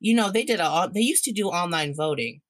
You 0.00 0.14
know, 0.14 0.30
they 0.30 0.44
did 0.44 0.60
a. 0.60 0.90
They 0.92 1.00
used 1.00 1.24
to 1.24 1.32
do 1.32 1.48
online 1.48 1.94
voting, 1.94 2.40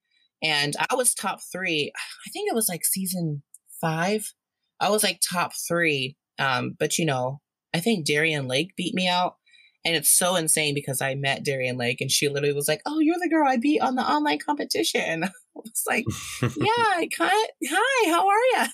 and 0.40 0.74
I 0.88 0.94
was 0.94 1.14
top 1.14 1.40
three. 1.52 1.90
I 1.96 2.30
think 2.30 2.48
it 2.48 2.54
was 2.54 2.68
like 2.68 2.84
season 2.84 3.42
five. 3.80 4.32
I 4.80 4.90
was 4.90 5.02
like 5.02 5.20
top 5.20 5.52
three. 5.68 6.16
Um, 6.38 6.76
but 6.78 6.98
you 6.98 7.04
know, 7.04 7.40
I 7.74 7.80
think 7.80 8.06
Darienne 8.06 8.48
Lake 8.48 8.74
beat 8.76 8.94
me 8.94 9.08
out. 9.08 9.36
And 9.84 9.94
it's 9.94 10.10
so 10.10 10.34
insane 10.34 10.74
because 10.74 11.00
I 11.00 11.14
met 11.14 11.44
Darienne 11.44 11.76
Lake 11.76 12.00
and 12.00 12.10
she 12.10 12.28
literally 12.28 12.54
was 12.54 12.66
like, 12.66 12.80
Oh, 12.86 12.98
you're 12.98 13.20
the 13.20 13.28
girl 13.28 13.46
I 13.46 13.56
beat 13.56 13.80
on 13.80 13.94
the 13.94 14.02
online 14.02 14.38
competition. 14.44 15.24
I 15.24 15.30
was 15.54 15.82
like, 15.86 16.04
Yeah, 16.42 17.06
hi, 17.18 18.10
how 18.10 18.28
are 18.28 18.34
you? 18.52 18.66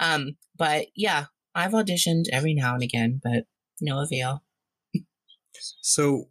Um, 0.00 0.36
but 0.56 0.86
yeah, 0.96 1.26
I've 1.54 1.72
auditioned 1.72 2.24
every 2.32 2.54
now 2.54 2.74
and 2.74 2.82
again, 2.82 3.20
but 3.22 3.44
no 3.80 4.00
avail. 4.00 4.42
So 5.82 6.28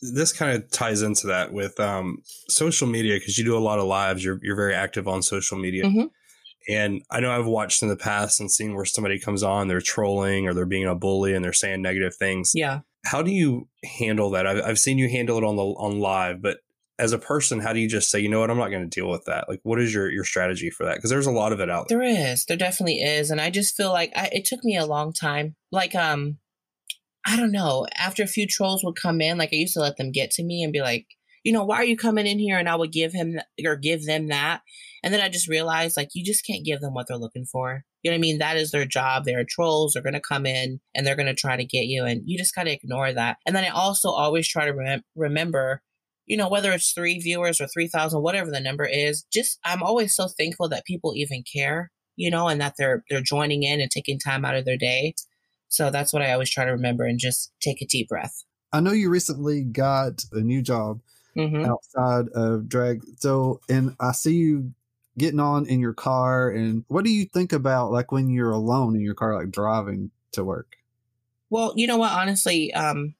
this 0.00 0.32
kind 0.32 0.52
of 0.52 0.70
ties 0.70 1.02
into 1.02 1.26
that 1.28 1.52
with 1.52 1.78
um, 1.80 2.18
social 2.48 2.86
media 2.86 3.16
because 3.16 3.38
you 3.38 3.44
do 3.44 3.56
a 3.56 3.60
lot 3.60 3.78
of 3.78 3.86
lives. 3.86 4.24
You're 4.24 4.38
you're 4.42 4.56
very 4.56 4.74
active 4.74 5.08
on 5.08 5.22
social 5.22 5.58
media. 5.58 5.84
Mm-hmm. 5.84 6.06
And 6.68 7.02
I 7.10 7.20
know 7.20 7.30
I've 7.30 7.46
watched 7.46 7.82
in 7.82 7.88
the 7.88 7.96
past 7.96 8.40
and 8.40 8.50
seen 8.50 8.74
where 8.74 8.84
somebody 8.84 9.18
comes 9.18 9.42
on, 9.42 9.68
they're 9.68 9.80
trolling 9.80 10.46
or 10.46 10.54
they're 10.54 10.66
being 10.66 10.86
a 10.86 10.94
bully 10.94 11.34
and 11.34 11.44
they're 11.44 11.52
saying 11.52 11.80
negative 11.80 12.14
things. 12.14 12.52
Yeah. 12.54 12.80
How 13.06 13.22
do 13.22 13.30
you 13.30 13.68
handle 13.84 14.30
that? 14.30 14.46
I've, 14.46 14.62
I've 14.62 14.78
seen 14.78 14.98
you 14.98 15.08
handle 15.08 15.38
it 15.38 15.44
on 15.44 15.56
the 15.56 15.62
on 15.62 15.98
live, 15.98 16.42
but 16.42 16.58
as 16.98 17.12
a 17.12 17.18
person, 17.18 17.60
how 17.60 17.72
do 17.72 17.78
you 17.78 17.88
just 17.88 18.10
say, 18.10 18.18
you 18.18 18.28
know 18.28 18.40
what, 18.40 18.50
I'm 18.50 18.58
not 18.58 18.70
going 18.70 18.88
to 18.88 19.00
deal 19.00 19.08
with 19.08 19.24
that? 19.26 19.48
Like, 19.48 19.60
what 19.62 19.80
is 19.80 19.94
your 19.94 20.10
your 20.10 20.24
strategy 20.24 20.68
for 20.68 20.84
that? 20.84 20.96
Because 20.96 21.10
there's 21.10 21.26
a 21.26 21.32
lot 21.32 21.52
of 21.52 21.60
it 21.60 21.70
out 21.70 21.88
there. 21.88 21.98
There 21.98 22.32
is, 22.32 22.44
there 22.46 22.56
definitely 22.56 22.96
is, 22.96 23.30
and 23.30 23.40
I 23.40 23.50
just 23.50 23.76
feel 23.76 23.92
like 23.92 24.12
I, 24.16 24.28
it 24.32 24.44
took 24.44 24.64
me 24.64 24.76
a 24.76 24.84
long 24.84 25.12
time. 25.12 25.54
Like, 25.70 25.94
um, 25.94 26.38
I 27.26 27.36
don't 27.36 27.52
know. 27.52 27.86
After 27.96 28.22
a 28.22 28.26
few 28.26 28.46
trolls 28.46 28.82
would 28.84 28.96
come 28.96 29.20
in, 29.20 29.38
like 29.38 29.50
I 29.52 29.56
used 29.56 29.74
to 29.74 29.80
let 29.80 29.96
them 29.96 30.10
get 30.10 30.30
to 30.32 30.42
me 30.42 30.62
and 30.62 30.72
be 30.72 30.80
like, 30.80 31.06
you 31.44 31.52
know, 31.52 31.64
why 31.64 31.76
are 31.76 31.84
you 31.84 31.96
coming 31.96 32.26
in 32.26 32.38
here? 32.38 32.58
And 32.58 32.68
I 32.68 32.76
would 32.76 32.92
give 32.92 33.12
him 33.12 33.38
or 33.64 33.76
give 33.76 34.04
them 34.04 34.28
that, 34.28 34.62
and 35.02 35.14
then 35.14 35.20
I 35.20 35.28
just 35.28 35.48
realized 35.48 35.96
like 35.96 36.10
you 36.14 36.24
just 36.24 36.46
can't 36.46 36.64
give 36.64 36.80
them 36.80 36.94
what 36.94 37.06
they're 37.08 37.16
looking 37.16 37.44
for. 37.44 37.84
You 38.02 38.10
know 38.10 38.14
what 38.14 38.18
I 38.18 38.20
mean? 38.20 38.38
That 38.38 38.56
is 38.56 38.70
their 38.70 38.84
job. 38.84 39.24
They're 39.24 39.44
trolls. 39.48 39.92
They're 39.92 40.02
going 40.02 40.14
to 40.14 40.20
come 40.20 40.46
in 40.46 40.80
and 40.94 41.06
they're 41.06 41.16
going 41.16 41.26
to 41.26 41.34
try 41.34 41.56
to 41.56 41.64
get 41.64 41.86
you. 41.86 42.04
And 42.04 42.22
you 42.24 42.38
just 42.38 42.54
got 42.54 42.64
to 42.64 42.72
ignore 42.72 43.12
that. 43.12 43.38
And 43.46 43.54
then 43.54 43.64
I 43.64 43.68
also 43.68 44.10
always 44.10 44.48
try 44.48 44.66
to 44.66 44.72
rem- 44.72 45.02
remember, 45.16 45.82
you 46.26 46.36
know, 46.36 46.48
whether 46.48 46.72
it's 46.72 46.92
three 46.92 47.18
viewers 47.18 47.60
or 47.60 47.66
3,000, 47.66 48.22
whatever 48.22 48.50
the 48.50 48.60
number 48.60 48.84
is, 48.84 49.24
just 49.32 49.58
I'm 49.64 49.82
always 49.82 50.14
so 50.14 50.28
thankful 50.28 50.68
that 50.68 50.84
people 50.84 51.12
even 51.16 51.42
care, 51.52 51.90
you 52.16 52.30
know, 52.30 52.48
and 52.48 52.60
that 52.60 52.74
they're, 52.78 53.04
they're 53.10 53.20
joining 53.20 53.64
in 53.64 53.80
and 53.80 53.90
taking 53.90 54.18
time 54.18 54.44
out 54.44 54.54
of 54.54 54.64
their 54.64 54.76
day. 54.76 55.14
So 55.68 55.90
that's 55.90 56.12
what 56.12 56.22
I 56.22 56.32
always 56.32 56.50
try 56.50 56.64
to 56.64 56.72
remember 56.72 57.04
and 57.04 57.18
just 57.18 57.52
take 57.60 57.82
a 57.82 57.86
deep 57.86 58.08
breath. 58.08 58.44
I 58.72 58.80
know 58.80 58.92
you 58.92 59.10
recently 59.10 59.64
got 59.64 60.22
a 60.32 60.40
new 60.40 60.62
job 60.62 61.00
mm-hmm. 61.38 61.64
outside 61.64 62.28
of 62.34 62.68
drag. 62.68 63.02
So, 63.18 63.60
and 63.68 63.94
I 64.00 64.12
see 64.12 64.34
you 64.34 64.72
getting 65.18 65.40
on 65.40 65.66
in 65.66 65.80
your 65.80 65.92
car 65.92 66.48
and 66.48 66.84
what 66.88 67.04
do 67.04 67.10
you 67.10 67.24
think 67.26 67.52
about 67.52 67.90
like 67.90 68.12
when 68.12 68.30
you're 68.30 68.52
alone 68.52 68.94
in 68.94 69.02
your 69.02 69.14
car 69.14 69.34
like 69.34 69.50
driving 69.50 70.10
to 70.30 70.44
work 70.44 70.76
well 71.50 71.72
you 71.74 71.88
know 71.88 71.96
what 71.96 72.12
honestly 72.12 72.72
um 72.72 73.14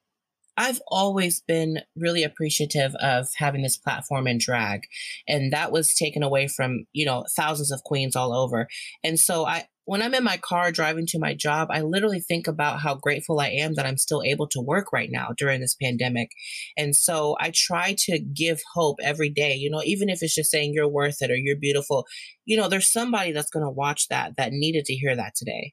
I've 0.57 0.83
always 0.89 1.41
been 1.41 1.83
really 1.95 2.25
appreciative 2.25 2.93
of 2.97 3.29
having 3.37 3.63
this 3.63 3.77
platform 3.77 4.27
in 4.27 4.39
drag 4.39 4.89
and 5.29 5.53
that 5.53 5.71
was 5.71 5.95
taken 5.95 6.25
away 6.25 6.49
from, 6.49 6.85
you 6.93 7.07
know, 7.07 7.25
thousands 7.37 7.71
of 7.71 7.85
queens 7.85 8.17
all 8.17 8.35
over. 8.35 8.67
And 9.05 9.21
so 9.21 9.47
I 9.47 9.69
when 9.89 10.03
I'm 10.03 10.13
in 10.13 10.23
my 10.23 10.37
car 10.37 10.71
driving 10.71 11.07
to 11.07 11.19
my 11.19 11.33
job, 11.33 11.69
I 11.71 11.81
literally 11.81 12.21
think 12.21 12.47
about 12.47 12.81
how 12.81 12.95
grateful 12.95 13.41
I 13.41 13.49
am 13.49 13.73
that 13.77 13.87
I'm 13.87 13.97
still 13.97 14.23
able 14.23 14.47
to 14.49 14.61
work 14.61 14.93
right 14.93 15.09
now 15.11 15.29
during 15.35 15.63
this 15.63 15.75
pandemic. 15.83 16.29
And 16.77 16.95
so 16.95 17.37
I 17.41 17.53
try 17.55 17.95
to 18.01 18.19
give 18.19 18.61
hope 18.75 18.97
every 19.03 19.31
day, 19.31 19.55
you 19.55 19.71
know, 19.71 19.81
even 19.83 20.11
if 20.11 20.19
it's 20.21 20.35
just 20.35 20.51
saying 20.51 20.73
you're 20.75 20.87
worth 20.87 21.23
it 21.23 21.31
or 21.31 21.37
you're 21.37 21.57
beautiful, 21.57 22.05
you 22.45 22.55
know, 22.55 22.69
there's 22.69 22.93
somebody 22.93 23.33
that's 23.33 23.49
going 23.49 23.65
to 23.65 23.71
watch 23.71 24.09
that 24.09 24.35
that 24.37 24.53
needed 24.53 24.85
to 24.85 24.95
hear 24.95 25.17
that 25.17 25.33
today. 25.35 25.73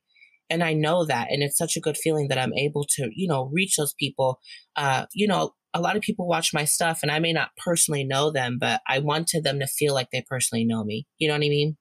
and 0.49 0.63
I 0.63 0.71
know 0.73 1.03
that. 1.03 1.27
And 1.29 1.43
it's 1.43 1.57
such 1.57 1.75
a 1.75 1.81
good 1.81 1.97
feeling 1.97 2.29
that 2.29 2.37
I'm 2.37 2.53
able 2.53 2.85
to, 2.95 3.09
you 3.13 3.27
know, 3.27 3.49
reach 3.51 3.75
those 3.75 3.95
people. 3.99 4.39
Uh, 4.77 5.07
you 5.13 5.27
know, 5.27 5.55
a 5.73 5.81
lot 5.81 5.97
of 5.97 6.01
people 6.01 6.25
watch 6.25 6.53
my 6.53 6.63
stuff 6.63 6.99
and 7.01 7.11
I 7.11 7.19
may 7.19 7.33
not 7.33 7.49
personally 7.57 8.05
know 8.05 8.31
them, 8.31 8.59
but 8.61 8.79
I 8.87 8.99
wanted 8.99 9.43
them 9.43 9.59
to 9.59 9.67
feel 9.67 9.93
like 9.93 10.07
they 10.13 10.23
personally 10.29 10.63
know 10.63 10.85
me. 10.85 11.05
You 11.17 11.27
know 11.27 11.33
what 11.33 11.43
I 11.43 11.49
mean? 11.49 11.75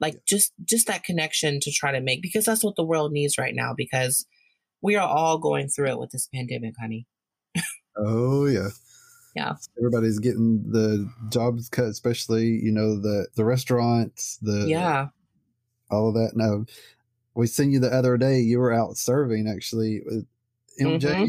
Like 0.00 0.22
just, 0.26 0.52
just 0.64 0.86
that 0.86 1.04
connection 1.04 1.60
to 1.60 1.70
try 1.70 1.92
to 1.92 2.00
make, 2.00 2.22
because 2.22 2.44
that's 2.44 2.64
what 2.64 2.76
the 2.76 2.84
world 2.84 3.12
needs 3.12 3.38
right 3.38 3.54
now, 3.54 3.74
because 3.76 4.26
we 4.82 4.96
are 4.96 5.06
all 5.06 5.38
going 5.38 5.68
through 5.68 5.90
it 5.90 5.98
with 5.98 6.10
this 6.10 6.28
pandemic, 6.34 6.74
honey. 6.80 7.06
oh 7.96 8.46
yeah. 8.46 8.68
Yeah. 9.36 9.54
Everybody's 9.78 10.18
getting 10.18 10.64
the 10.72 11.08
jobs 11.30 11.68
cut, 11.68 11.84
especially, 11.84 12.46
you 12.46 12.72
know, 12.72 13.00
the, 13.00 13.28
the 13.36 13.44
restaurants, 13.44 14.38
the, 14.42 14.66
yeah, 14.66 15.08
all 15.90 16.08
of 16.08 16.14
that. 16.14 16.32
No, 16.34 16.64
we 17.34 17.46
seen 17.46 17.72
you 17.72 17.80
the 17.80 17.92
other 17.92 18.16
day. 18.16 18.40
You 18.40 18.58
were 18.58 18.72
out 18.72 18.96
serving 18.96 19.48
actually 19.48 20.00
with 20.04 20.26
MJ. 20.80 21.00
Mm-hmm. 21.00 21.26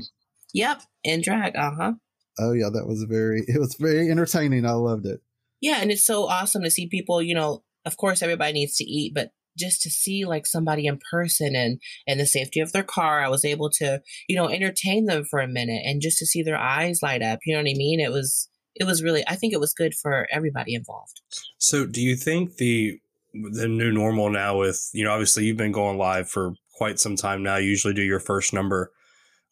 Yep, 0.53 0.81
in 1.03 1.21
drag. 1.21 1.55
Uh 1.55 1.71
huh. 1.71 1.93
Oh 2.39 2.53
yeah, 2.53 2.69
that 2.71 2.87
was 2.87 3.03
very. 3.03 3.43
It 3.47 3.59
was 3.59 3.75
very 3.75 4.09
entertaining. 4.09 4.65
I 4.65 4.71
loved 4.71 5.05
it. 5.05 5.21
Yeah, 5.59 5.77
and 5.81 5.91
it's 5.91 6.05
so 6.05 6.25
awesome 6.25 6.63
to 6.63 6.71
see 6.71 6.87
people. 6.87 7.21
You 7.21 7.35
know, 7.35 7.63
of 7.85 7.97
course, 7.97 8.21
everybody 8.21 8.53
needs 8.53 8.75
to 8.77 8.83
eat, 8.83 9.13
but 9.13 9.31
just 9.57 9.81
to 9.81 9.89
see 9.89 10.25
like 10.25 10.45
somebody 10.45 10.85
in 10.85 10.99
person 11.11 11.55
and 11.55 11.79
and 12.07 12.19
the 12.19 12.25
safety 12.25 12.59
of 12.59 12.71
their 12.71 12.83
car 12.83 13.21
i 13.21 13.27
was 13.27 13.43
able 13.43 13.69
to 13.69 14.01
you 14.27 14.35
know 14.35 14.47
entertain 14.47 15.05
them 15.05 15.25
for 15.29 15.39
a 15.39 15.47
minute 15.47 15.81
and 15.85 16.01
just 16.01 16.17
to 16.17 16.25
see 16.25 16.41
their 16.41 16.57
eyes 16.57 16.99
light 17.03 17.21
up 17.21 17.39
you 17.45 17.53
know 17.53 17.59
what 17.59 17.69
i 17.69 17.75
mean? 17.75 17.99
It 17.99 18.11
was 18.11 18.49
it 18.75 18.85
was 18.85 19.03
really 19.03 19.23
i 19.27 19.35
think 19.35 19.53
it 19.53 19.59
was 19.59 19.73
good 19.73 19.93
for 19.93 20.27
everybody 20.31 20.73
involved. 20.73 21.21
So 21.57 21.85
do 21.85 22.01
you 22.01 22.15
think 22.15 22.57
the 22.57 22.99
the 23.33 23.67
new 23.67 23.91
normal 23.91 24.29
now 24.29 24.57
with 24.57 24.89
you 24.93 25.03
know 25.03 25.11
obviously 25.11 25.45
you've 25.45 25.57
been 25.57 25.71
going 25.71 25.97
live 25.97 26.29
for 26.29 26.53
quite 26.73 26.99
some 26.99 27.15
time 27.15 27.43
now 27.43 27.57
you 27.57 27.69
usually 27.69 27.93
do 27.93 28.01
your 28.01 28.19
first 28.19 28.53
number 28.53 28.91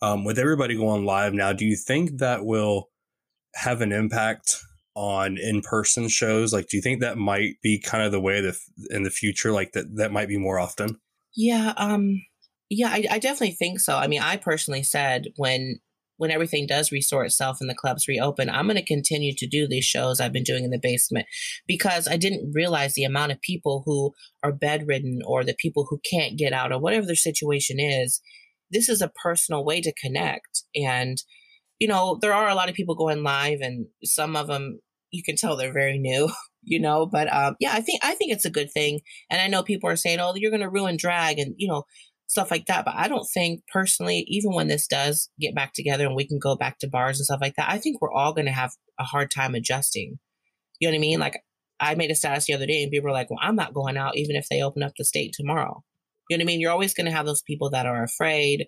um, 0.02 0.24
with 0.24 0.40
everybody 0.40 0.76
going 0.76 1.06
live 1.06 1.34
now 1.34 1.54
do 1.54 1.66
you 1.66 1.78
think 1.78 2.18
that 2.18 2.46
will 2.46 2.90
have 3.56 3.82
an 3.82 3.92
impact 3.92 4.58
on 5.00 5.38
in-person 5.38 6.10
shows 6.10 6.52
like 6.52 6.68
do 6.68 6.76
you 6.76 6.84
think 6.84 7.00
that 7.00 7.18
might 7.18 7.56
be 7.64 7.80
kind 7.80 8.04
of 8.04 8.12
the 8.12 8.20
way 8.20 8.42
that 8.42 8.54
in 8.90 9.04
the 9.04 9.10
future 9.10 9.54
like 9.54 9.72
that 9.72 9.86
that 9.96 10.12
might 10.12 10.28
be 10.28 10.38
more 10.38 10.60
often 10.60 11.00
yeah 11.34 11.74
um 11.78 12.22
yeah 12.70 12.90
I, 12.90 13.06
I 13.12 13.20
definitely 13.20 13.56
think 13.56 13.80
so 13.80 13.96
i 13.96 14.08
mean 14.08 14.22
i 14.22 14.36
personally 14.36 14.84
said 14.84 15.28
when 15.38 15.80
when 16.20 16.32
everything 16.32 16.68
does 16.68 16.92
restore 16.92 17.24
itself 17.24 17.60
and 17.62 17.70
the 17.70 17.74
clubs 17.74 18.10
reopen, 18.10 18.50
I'm 18.50 18.66
going 18.66 18.76
to 18.76 18.84
continue 18.84 19.34
to 19.38 19.48
do 19.48 19.70
these 19.70 19.86
shows 19.86 20.20
I've 20.20 20.34
been 20.34 20.44
doing 20.44 20.66
in 20.66 20.70
the 20.70 20.78
basement 20.78 21.28
because 21.66 22.10
I 22.10 22.18
didn't 22.18 22.52
realize 22.54 22.94
the 22.94 23.06
amount 23.06 23.32
of 23.32 23.40
people 23.40 23.84
who 23.86 24.12
are 24.44 24.52
bedridden 24.52 25.22
or 25.26 25.46
the 25.46 25.56
people 25.58 25.88
who 25.90 26.02
can't 26.10 26.38
get 26.38 26.52
out 26.52 26.74
or 26.74 26.80
whatever 26.80 27.06
their 27.06 27.16
situation 27.16 27.80
is. 27.80 28.22
This 28.70 28.90
is 28.90 29.02
a 29.02 29.14
personal 29.24 29.64
way 29.64 29.80
to 29.80 29.94
connect. 29.94 30.64
And, 30.76 31.24
you 31.80 31.88
know, 31.88 32.20
there 32.22 32.34
are 32.34 32.50
a 32.50 32.56
lot 32.56 32.68
of 32.68 32.76
people 32.76 32.96
going 32.96 33.24
live 33.24 33.60
and 33.62 33.86
some 34.04 34.36
of 34.36 34.48
them 34.48 34.82
you 35.12 35.24
can 35.24 35.36
tell 35.36 35.56
they're 35.56 35.74
very 35.74 35.98
new, 35.98 36.30
you 36.64 36.80
know, 36.80 37.06
but 37.06 37.32
um 37.34 37.56
yeah, 37.60 37.72
I 37.74 37.82
think 37.82 38.02
I 38.04 38.16
think 38.16 38.32
it's 38.32 38.46
a 38.46 38.52
good 38.52 38.72
thing. 38.72 39.02
And 39.30 39.42
I 39.42 39.48
know 39.48 39.64
people 39.64 39.90
are 39.90 39.96
saying, 39.96 40.20
"Oh, 40.20 40.34
you're 40.36 40.52
going 40.52 40.62
to 40.62 40.70
ruin 40.70 40.98
drag." 40.98 41.40
And, 41.40 41.56
you 41.58 41.68
know, 41.68 41.84
stuff 42.28 42.52
like 42.52 42.66
that. 42.68 42.86
But 42.86 42.96
I 42.96 43.08
don't 43.08 43.28
think 43.34 43.62
personally, 43.74 44.24
even 44.28 44.54
when 44.54 44.68
this 44.68 44.88
does 44.88 45.30
get 45.40 45.56
back 45.56 45.74
together 45.74 46.06
and 46.06 46.16
we 46.16 46.28
can 46.28 46.40
go 46.40 46.56
back 46.56 46.80
to 46.80 46.88
bars 46.90 47.20
and 47.20 47.26
stuff 47.26 47.42
like 47.42 47.56
that, 47.56 47.70
I 47.70 47.80
think 47.80 48.02
we're 48.02 48.14
all 48.14 48.34
going 48.34 48.46
to 48.46 48.52
have 48.52 48.72
a 49.00 49.04
hard 49.04 49.32
time 49.32 49.56
adjusting. 49.56 50.20
You 50.80 50.88
know 50.88 50.94
what 50.94 50.98
I 50.98 51.02
mean? 51.02 51.20
Like 51.20 51.42
I 51.80 51.96
made 51.96 52.12
a 52.12 52.16
status 52.16 52.46
the 52.46 52.54
other 52.54 52.68
day 52.68 52.84
and 52.84 52.92
people 52.92 53.08
were 53.08 53.14
like, 53.14 53.30
well, 53.30 53.40
I'm 53.42 53.56
not 53.56 53.74
going 53.74 53.98
out 53.98 54.16
even 54.18 54.36
if 54.36 54.48
they 54.50 54.62
open 54.62 54.84
up 54.84 54.94
the 54.98 55.06
state 55.06 55.34
tomorrow. 55.34 55.84
You 56.30 56.38
know 56.38 56.44
what 56.44 56.46
I 56.46 56.52
mean? 56.52 56.62
You're 56.62 56.72
always 56.72 56.94
going 56.94 57.08
to 57.08 57.12
have 57.12 57.26
those 57.26 57.42
people 57.42 57.72
that 57.72 57.88
are 57.88 58.04
afraid 58.04 58.68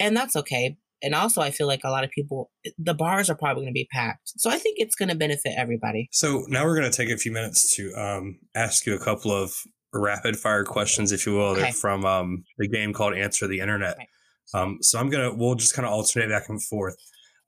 and 0.00 0.16
that's 0.16 0.34
okay. 0.34 0.76
And 1.02 1.14
also, 1.14 1.40
I 1.40 1.50
feel 1.50 1.66
like 1.66 1.80
a 1.84 1.90
lot 1.90 2.04
of 2.04 2.10
people, 2.10 2.50
the 2.78 2.94
bars 2.94 3.30
are 3.30 3.34
probably 3.34 3.62
going 3.62 3.72
to 3.72 3.78
be 3.78 3.88
packed. 3.90 4.32
So 4.36 4.50
I 4.50 4.58
think 4.58 4.76
it's 4.78 4.94
going 4.94 5.08
to 5.08 5.14
benefit 5.14 5.54
everybody. 5.56 6.08
So 6.12 6.44
now 6.48 6.64
we're 6.64 6.78
going 6.78 6.90
to 6.90 6.96
take 6.96 7.10
a 7.10 7.16
few 7.16 7.32
minutes 7.32 7.74
to 7.76 7.92
um, 7.94 8.38
ask 8.54 8.86
you 8.86 8.94
a 8.94 8.98
couple 8.98 9.32
of 9.32 9.54
rapid 9.92 10.36
fire 10.36 10.64
questions, 10.64 11.12
if 11.12 11.26
you 11.26 11.34
will, 11.34 11.56
okay. 11.56 11.72
from 11.72 12.04
um, 12.04 12.44
the 12.58 12.68
game 12.68 12.92
called 12.92 13.14
Answer 13.14 13.46
the 13.46 13.60
Internet. 13.60 13.94
Okay. 13.94 14.06
Um, 14.52 14.78
so 14.80 14.98
I'm 14.98 15.10
gonna 15.10 15.32
we'll 15.34 15.54
just 15.54 15.74
kind 15.74 15.86
of 15.86 15.92
alternate 15.92 16.28
back 16.28 16.48
and 16.48 16.62
forth. 16.62 16.96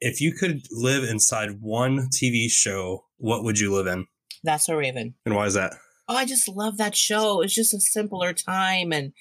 If 0.00 0.20
you 0.20 0.32
could 0.32 0.62
live 0.70 1.04
inside 1.04 1.60
one 1.60 2.08
TV 2.08 2.50
show, 2.50 3.04
what 3.18 3.44
would 3.44 3.58
you 3.58 3.72
live 3.72 3.86
in? 3.86 4.06
That's 4.44 4.66
So 4.66 4.74
Raven. 4.74 5.14
And 5.24 5.34
why 5.34 5.46
is 5.46 5.54
that? 5.54 5.74
Oh, 6.08 6.16
I 6.16 6.24
just 6.24 6.48
love 6.48 6.78
that 6.78 6.96
show. 6.96 7.40
It's 7.40 7.54
just 7.54 7.74
a 7.74 7.80
simpler 7.80 8.32
time 8.32 8.92
and 8.92 9.12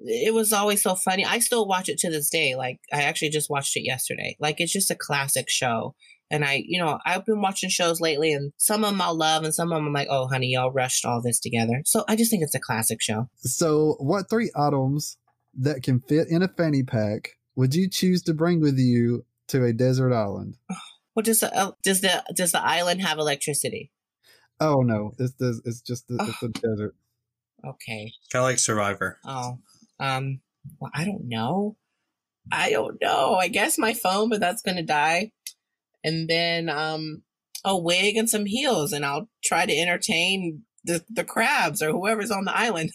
it 0.00 0.32
was 0.32 0.52
always 0.52 0.82
so 0.82 0.94
funny. 0.94 1.24
I 1.24 1.38
still 1.40 1.66
watch 1.66 1.88
it 1.88 1.98
to 1.98 2.10
this 2.10 2.30
day. 2.30 2.54
Like 2.54 2.80
I 2.92 3.02
actually 3.02 3.30
just 3.30 3.50
watched 3.50 3.76
it 3.76 3.84
yesterday. 3.84 4.36
Like 4.38 4.60
it's 4.60 4.72
just 4.72 4.90
a 4.90 4.96
classic 4.96 5.48
show. 5.48 5.94
And 6.30 6.44
I, 6.44 6.62
you 6.66 6.78
know, 6.78 6.98
I've 7.06 7.24
been 7.24 7.40
watching 7.40 7.70
shows 7.70 8.00
lately 8.00 8.32
and 8.32 8.52
some 8.58 8.84
of 8.84 8.90
them 8.90 9.00
I'll 9.00 9.16
love 9.16 9.44
and 9.44 9.54
some 9.54 9.72
of 9.72 9.76
them 9.76 9.86
I'm 9.86 9.92
like, 9.92 10.08
oh, 10.10 10.28
honey, 10.28 10.48
y'all 10.48 10.70
rushed 10.70 11.06
all 11.06 11.22
this 11.22 11.40
together. 11.40 11.82
So 11.86 12.04
I 12.06 12.16
just 12.16 12.30
think 12.30 12.42
it's 12.42 12.54
a 12.54 12.60
classic 12.60 13.00
show. 13.00 13.28
So, 13.38 13.96
what 13.98 14.28
three 14.28 14.50
items 14.54 15.16
that 15.54 15.82
can 15.82 16.00
fit 16.00 16.28
in 16.28 16.42
a 16.42 16.48
fanny 16.48 16.82
pack 16.82 17.30
would 17.56 17.74
you 17.74 17.88
choose 17.88 18.22
to 18.24 18.34
bring 18.34 18.60
with 18.60 18.78
you 18.78 19.24
to 19.48 19.64
a 19.64 19.72
desert 19.72 20.12
island? 20.12 20.56
Well, 21.14 21.24
does 21.24 21.40
the, 21.40 21.52
uh, 21.52 21.72
does 21.82 22.00
the, 22.00 22.22
does 22.36 22.52
the 22.52 22.64
island 22.64 23.02
have 23.02 23.18
electricity? 23.18 23.90
Oh, 24.60 24.82
no. 24.82 25.14
It's, 25.18 25.32
the, 25.32 25.60
it's 25.64 25.80
just 25.80 26.06
the, 26.06 26.14
it's 26.20 26.38
the 26.40 26.50
desert. 26.50 26.94
Okay. 27.66 28.12
Kind 28.30 28.42
of 28.42 28.44
like 28.44 28.60
Survivor. 28.60 29.18
Oh, 29.24 29.58
um, 30.00 30.40
well, 30.80 30.90
I 30.94 31.04
don't 31.04 31.28
know. 31.28 31.76
I 32.50 32.70
don't 32.70 33.00
know. 33.00 33.34
I 33.34 33.48
guess 33.48 33.78
my 33.78 33.94
phone, 33.94 34.30
but 34.30 34.40
that's 34.40 34.62
going 34.62 34.76
to 34.76 34.82
die 34.82 35.32
and 36.04 36.28
then 36.28 36.68
um, 36.68 37.22
a 37.64 37.76
wig 37.76 38.16
and 38.16 38.28
some 38.28 38.46
heels, 38.46 38.92
and 38.92 39.04
I'll 39.04 39.28
try 39.44 39.66
to 39.66 39.76
entertain 39.76 40.62
the, 40.84 41.04
the 41.08 41.24
crabs 41.24 41.82
or 41.82 41.90
whoever's 41.90 42.30
on 42.30 42.44
the 42.44 42.56
island. 42.56 42.90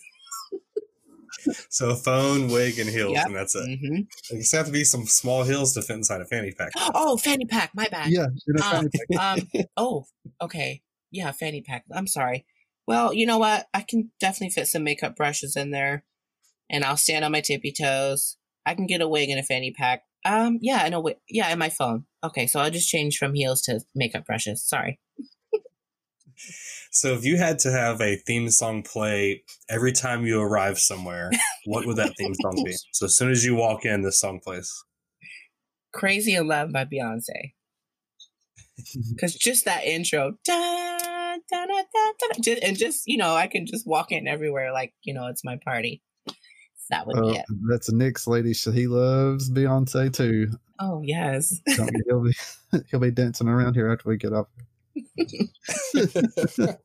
so 1.69 1.91
a 1.91 1.95
phone, 1.95 2.47
wig, 2.47 2.79
and 2.79 2.89
heels, 2.89 3.13
yep. 3.13 3.27
and 3.27 3.35
that's 3.35 3.55
it. 3.55 3.67
Mm-hmm. 3.67 4.35
It 4.35 4.47
have 4.53 4.67
to 4.67 4.71
be 4.71 4.83
some 4.83 5.05
small 5.05 5.43
heels 5.43 5.73
to 5.73 5.81
fit 5.81 5.97
inside 5.97 6.21
a 6.21 6.25
fanny 6.25 6.51
pack. 6.51 6.71
Oh, 6.77 7.17
fanny 7.17 7.45
pack. 7.45 7.71
My 7.75 7.87
bad. 7.89 8.09
Yeah. 8.09 8.27
Um, 8.63 8.89
um, 9.19 9.39
oh, 9.77 10.05
okay. 10.41 10.81
Yeah, 11.11 11.31
fanny 11.31 11.61
pack. 11.61 11.85
I'm 11.93 12.07
sorry. 12.07 12.45
Well, 12.87 13.13
you 13.13 13.25
know 13.25 13.37
what? 13.37 13.67
I 13.73 13.81
can 13.81 14.11
definitely 14.19 14.49
fit 14.49 14.67
some 14.67 14.83
makeup 14.83 15.15
brushes 15.15 15.55
in 15.55 15.71
there, 15.71 16.03
and 16.69 16.83
I'll 16.83 16.97
stand 16.97 17.25
on 17.25 17.31
my 17.31 17.41
tippy 17.41 17.71
toes. 17.71 18.37
I 18.65 18.75
can 18.75 18.87
get 18.87 19.01
a 19.01 19.07
wig 19.07 19.29
and 19.29 19.39
a 19.39 19.43
fanny 19.43 19.71
pack. 19.71 20.03
Um, 20.25 20.59
yeah, 20.61 20.85
in 20.85 20.93
a 20.93 21.01
way, 21.01 21.15
yeah, 21.29 21.51
in 21.51 21.59
my 21.59 21.69
phone. 21.69 22.05
Okay, 22.23 22.47
so 22.47 22.59
I'll 22.59 22.71
just 22.71 22.89
change 22.89 23.17
from 23.17 23.33
heels 23.33 23.61
to 23.63 23.81
makeup 23.93 24.25
brushes. 24.25 24.63
Sorry. 24.63 24.99
so 26.91 27.13
if 27.13 27.25
you 27.25 27.37
had 27.37 27.59
to 27.59 27.71
have 27.71 27.99
a 28.01 28.15
theme 28.15 28.49
song 28.49 28.83
play 28.83 29.43
every 29.69 29.91
time 29.91 30.25
you 30.25 30.41
arrive 30.41 30.79
somewhere, 30.79 31.29
what 31.65 31.85
would 31.85 31.97
that 31.97 32.13
theme 32.17 32.33
song 32.35 32.61
be? 32.63 32.73
So 32.93 33.07
as 33.07 33.17
soon 33.17 33.31
as 33.31 33.43
you 33.43 33.55
walk 33.55 33.85
in, 33.85 34.01
this 34.01 34.19
song 34.19 34.39
plays. 34.39 34.71
Crazy 35.91 36.35
in 36.35 36.47
Love 36.47 36.71
by 36.71 36.85
Beyonce. 36.85 37.53
Because 39.11 39.35
just 39.35 39.65
that 39.65 39.83
intro, 39.83 40.33
da, 40.43 41.37
da, 41.51 41.65
da, 41.65 41.83
da, 41.93 42.27
da, 42.41 42.55
and 42.63 42.75
just, 42.75 43.03
you 43.05 43.17
know, 43.17 43.35
I 43.35 43.45
can 43.45 43.67
just 43.67 43.85
walk 43.85 44.11
in 44.11 44.27
everywhere 44.27 44.73
like, 44.73 44.93
you 45.03 45.13
know, 45.13 45.27
it's 45.27 45.45
my 45.45 45.57
party 45.63 46.01
that 46.89 47.07
would 47.07 47.17
uh, 47.17 47.21
be 47.21 47.37
it. 47.37 47.45
That's 47.69 47.91
Nick's 47.91 48.27
lady. 48.27 48.53
So 48.53 48.71
he 48.71 48.87
loves 48.87 49.49
Beyonce 49.49 50.13
too. 50.13 50.51
Oh 50.79 51.01
yes. 51.03 51.61
he'll 51.65 52.23
be 52.23 52.33
he'll 52.91 52.99
be 52.99 53.11
dancing 53.11 53.47
around 53.47 53.75
here 53.75 53.91
after 53.91 54.09
we 54.09 54.17
get 54.17 54.33
off. 54.33 54.47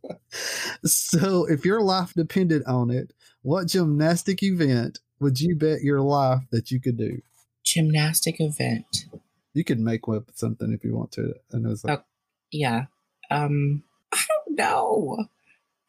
so, 0.85 1.47
if 1.47 1.65
your 1.65 1.83
life 1.83 2.15
depended 2.15 2.65
on 2.65 2.91
it, 2.91 3.13
what 3.43 3.69
gymnastic 3.69 4.43
event 4.43 5.01
would 5.21 5.41
you 5.41 5.57
bet 5.57 5.83
your 5.83 6.01
life 6.01 6.43
that 6.51 6.71
you 6.71 6.81
could 6.81 6.97
do? 6.97 7.21
Gymnastic 7.65 8.41
event. 8.41 9.07
You 9.53 9.65
could 9.65 9.81
make 9.81 10.09
up 10.09 10.31
something 10.35 10.73
if 10.73 10.85
you 10.85 10.97
want 10.97 11.13
to. 11.13 11.35
I 11.53 11.59
know. 11.59 11.75
Like, 11.85 11.99
oh, 11.99 12.05
yeah. 12.51 12.87
Um, 13.31 13.83
I 14.13 14.23
don't 14.29 14.57
know. 14.57 15.27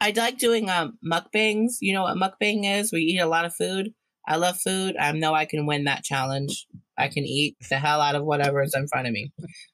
I 0.02 0.12
like 0.16 0.38
doing 0.38 0.70
um 0.70 0.98
mukbangs. 1.06 1.78
You 1.82 1.94
know 1.94 2.04
what 2.04 2.18
mukbang 2.18 2.80
is? 2.80 2.92
We 2.92 3.02
eat 3.02 3.20
a 3.20 3.28
lot 3.28 3.46
of 3.46 3.54
food. 3.54 3.94
I 4.30 4.36
love 4.36 4.60
food. 4.62 4.96
I 4.96 5.12
know 5.12 5.34
I 5.34 5.46
can 5.46 5.66
win 5.66 5.86
that 5.86 6.04
challenge. 6.04 6.68
I 6.98 7.08
can 7.08 7.26
eat 7.26 7.58
the 7.70 7.80
hell 7.80 8.00
out 8.00 8.16
of 8.16 8.24
whatever 8.24 8.62
is 8.62 8.76
in 8.76 8.88
front 8.88 9.08
of 9.08 9.14
me. 9.14 9.32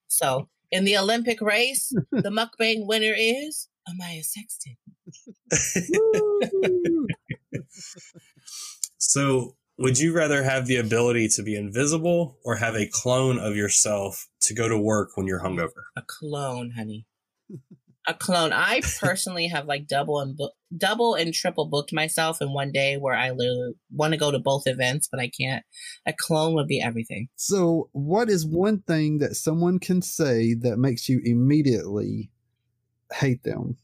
So 0.07 0.47
in 0.71 0.85
the 0.85 0.97
Olympic 0.97 1.41
race, 1.41 1.91
the 2.11 2.29
mukbang 2.29 2.87
winner 2.87 3.13
is 3.15 3.67
Amaya 3.87 4.23
Sexton. 4.23 4.77
so 8.97 9.55
would 9.77 9.99
you 9.99 10.15
rather 10.15 10.43
have 10.43 10.67
the 10.67 10.77
ability 10.77 11.27
to 11.35 11.43
be 11.43 11.55
invisible 11.55 12.37
or 12.45 12.55
have 12.55 12.75
a 12.75 12.89
clone 12.89 13.37
of 13.37 13.57
yourself 13.57 14.27
to 14.41 14.53
go 14.53 14.69
to 14.69 14.77
work 14.77 15.17
when 15.17 15.27
you're 15.27 15.41
hungover? 15.41 15.83
A 15.97 16.01
clone, 16.01 16.71
honey. 16.71 17.05
A 18.07 18.13
clone. 18.13 18.53
I 18.53 18.81
personally 18.99 19.47
have 19.47 19.65
like 19.65 19.87
double 19.87 20.19
and 20.19 20.39
double 20.77 21.15
and 21.15 21.33
triple 21.33 21.65
booked 21.65 21.93
myself 21.93 22.41
in 22.41 22.53
one 22.53 22.71
day 22.71 22.97
where 22.97 23.15
I 23.15 23.31
want 23.91 24.13
to 24.13 24.17
go 24.17 24.31
to 24.31 24.39
both 24.39 24.63
events, 24.67 25.07
but 25.11 25.19
I 25.19 25.29
can't. 25.29 25.63
A 26.05 26.13
clone 26.13 26.53
would 26.55 26.67
be 26.67 26.81
everything. 26.81 27.29
So, 27.35 27.89
what 27.93 28.29
is 28.29 28.45
one 28.45 28.81
thing 28.81 29.19
that 29.19 29.35
someone 29.35 29.79
can 29.79 30.01
say 30.01 30.53
that 30.55 30.77
makes 30.77 31.09
you 31.09 31.21
immediately 31.23 32.31
hate 33.13 33.43
them? 33.43 33.77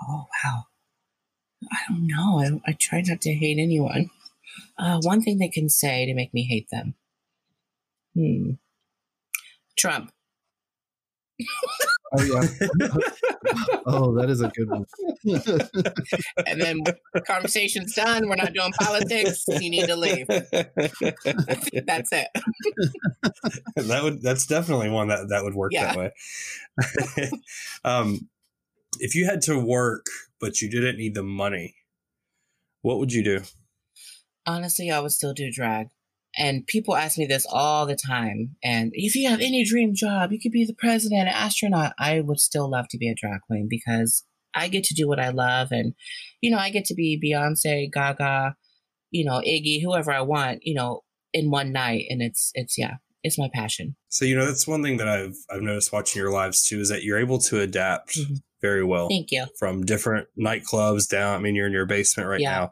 Oh 0.00 0.26
wow, 0.44 0.64
I 1.72 1.78
don't 1.88 2.06
know. 2.06 2.60
I, 2.66 2.70
I 2.70 2.76
try 2.78 3.02
not 3.06 3.20
to 3.22 3.34
hate 3.34 3.58
anyone. 3.58 4.10
Uh, 4.78 5.00
one 5.02 5.22
thing 5.22 5.38
they 5.38 5.48
can 5.48 5.68
say 5.68 6.06
to 6.06 6.14
make 6.14 6.32
me 6.34 6.44
hate 6.44 6.68
them. 6.70 6.94
Hmm. 8.14 8.52
Trump. 9.76 10.10
Oh 12.14 12.22
yeah. 12.22 12.42
oh, 13.86 14.14
that 14.14 14.30
is 14.30 14.40
a 14.40 14.48
good 14.48 14.70
one. 14.70 14.84
and 16.46 16.60
then 16.60 16.82
conversation's 17.26 17.94
done. 17.94 18.28
We're 18.28 18.36
not 18.36 18.52
doing 18.52 18.72
politics. 18.80 19.44
You 19.48 19.70
need 19.70 19.86
to 19.86 19.96
leave. 19.96 20.26
that's 20.28 22.12
it. 22.12 22.28
that 23.76 24.00
would 24.02 24.22
that's 24.22 24.46
definitely 24.46 24.88
one 24.88 25.08
that 25.08 25.28
that 25.30 25.42
would 25.42 25.54
work 25.54 25.72
yeah. 25.72 25.94
that 25.94 25.96
way. 25.96 27.30
um, 27.84 28.28
if 29.00 29.14
you 29.14 29.26
had 29.26 29.42
to 29.42 29.58
work 29.58 30.06
but 30.40 30.60
you 30.60 30.70
didn't 30.70 30.98
need 30.98 31.14
the 31.14 31.24
money, 31.24 31.74
what 32.82 32.98
would 32.98 33.12
you 33.12 33.24
do? 33.24 33.40
Honestly, 34.46 34.90
I 34.92 35.00
would 35.00 35.12
still 35.12 35.34
do 35.34 35.50
drag. 35.50 35.88
And 36.38 36.66
people 36.66 36.96
ask 36.96 37.16
me 37.16 37.24
this 37.24 37.46
all 37.48 37.86
the 37.86 37.96
time. 37.96 38.56
And 38.62 38.90
if 38.94 39.14
you 39.14 39.28
have 39.28 39.40
any 39.40 39.64
dream 39.64 39.94
job, 39.94 40.32
you 40.32 40.38
could 40.38 40.52
be 40.52 40.66
the 40.66 40.74
president, 40.74 41.22
an 41.22 41.28
astronaut. 41.28 41.94
I 41.98 42.20
would 42.20 42.40
still 42.40 42.70
love 42.70 42.88
to 42.90 42.98
be 42.98 43.08
a 43.08 43.14
drag 43.14 43.40
queen 43.46 43.68
because 43.70 44.22
I 44.54 44.68
get 44.68 44.84
to 44.84 44.94
do 44.94 45.08
what 45.08 45.18
I 45.18 45.30
love. 45.30 45.68
And, 45.70 45.94
you 46.42 46.50
know, 46.50 46.58
I 46.58 46.70
get 46.70 46.84
to 46.86 46.94
be 46.94 47.18
Beyonce, 47.22 47.90
Gaga, 47.90 48.54
you 49.10 49.24
know, 49.24 49.40
Iggy, 49.46 49.82
whoever 49.82 50.12
I 50.12 50.20
want, 50.20 50.60
you 50.62 50.74
know, 50.74 51.02
in 51.32 51.50
one 51.50 51.72
night. 51.72 52.04
And 52.10 52.20
it's, 52.20 52.50
it's, 52.54 52.76
yeah, 52.76 52.96
it's 53.22 53.38
my 53.38 53.48
passion. 53.54 53.96
So, 54.08 54.24
you 54.24 54.36
know, 54.36 54.44
that's 54.44 54.66
one 54.66 54.82
thing 54.82 54.98
that 54.98 55.08
I've, 55.08 55.36
I've 55.50 55.62
noticed 55.62 55.92
watching 55.92 56.20
your 56.20 56.32
lives 56.32 56.64
too, 56.64 56.80
is 56.80 56.90
that 56.90 57.02
you're 57.02 57.18
able 57.18 57.38
to 57.38 57.60
adapt 57.60 58.18
mm-hmm. 58.18 58.34
very 58.60 58.84
well. 58.84 59.08
Thank 59.08 59.30
you. 59.30 59.46
From 59.58 59.84
different 59.84 60.28
nightclubs 60.38 61.08
down. 61.08 61.34
I 61.34 61.38
mean, 61.38 61.54
you're 61.54 61.66
in 61.66 61.72
your 61.72 61.86
basement 61.86 62.28
right 62.28 62.40
yeah. 62.40 62.58
now. 62.58 62.70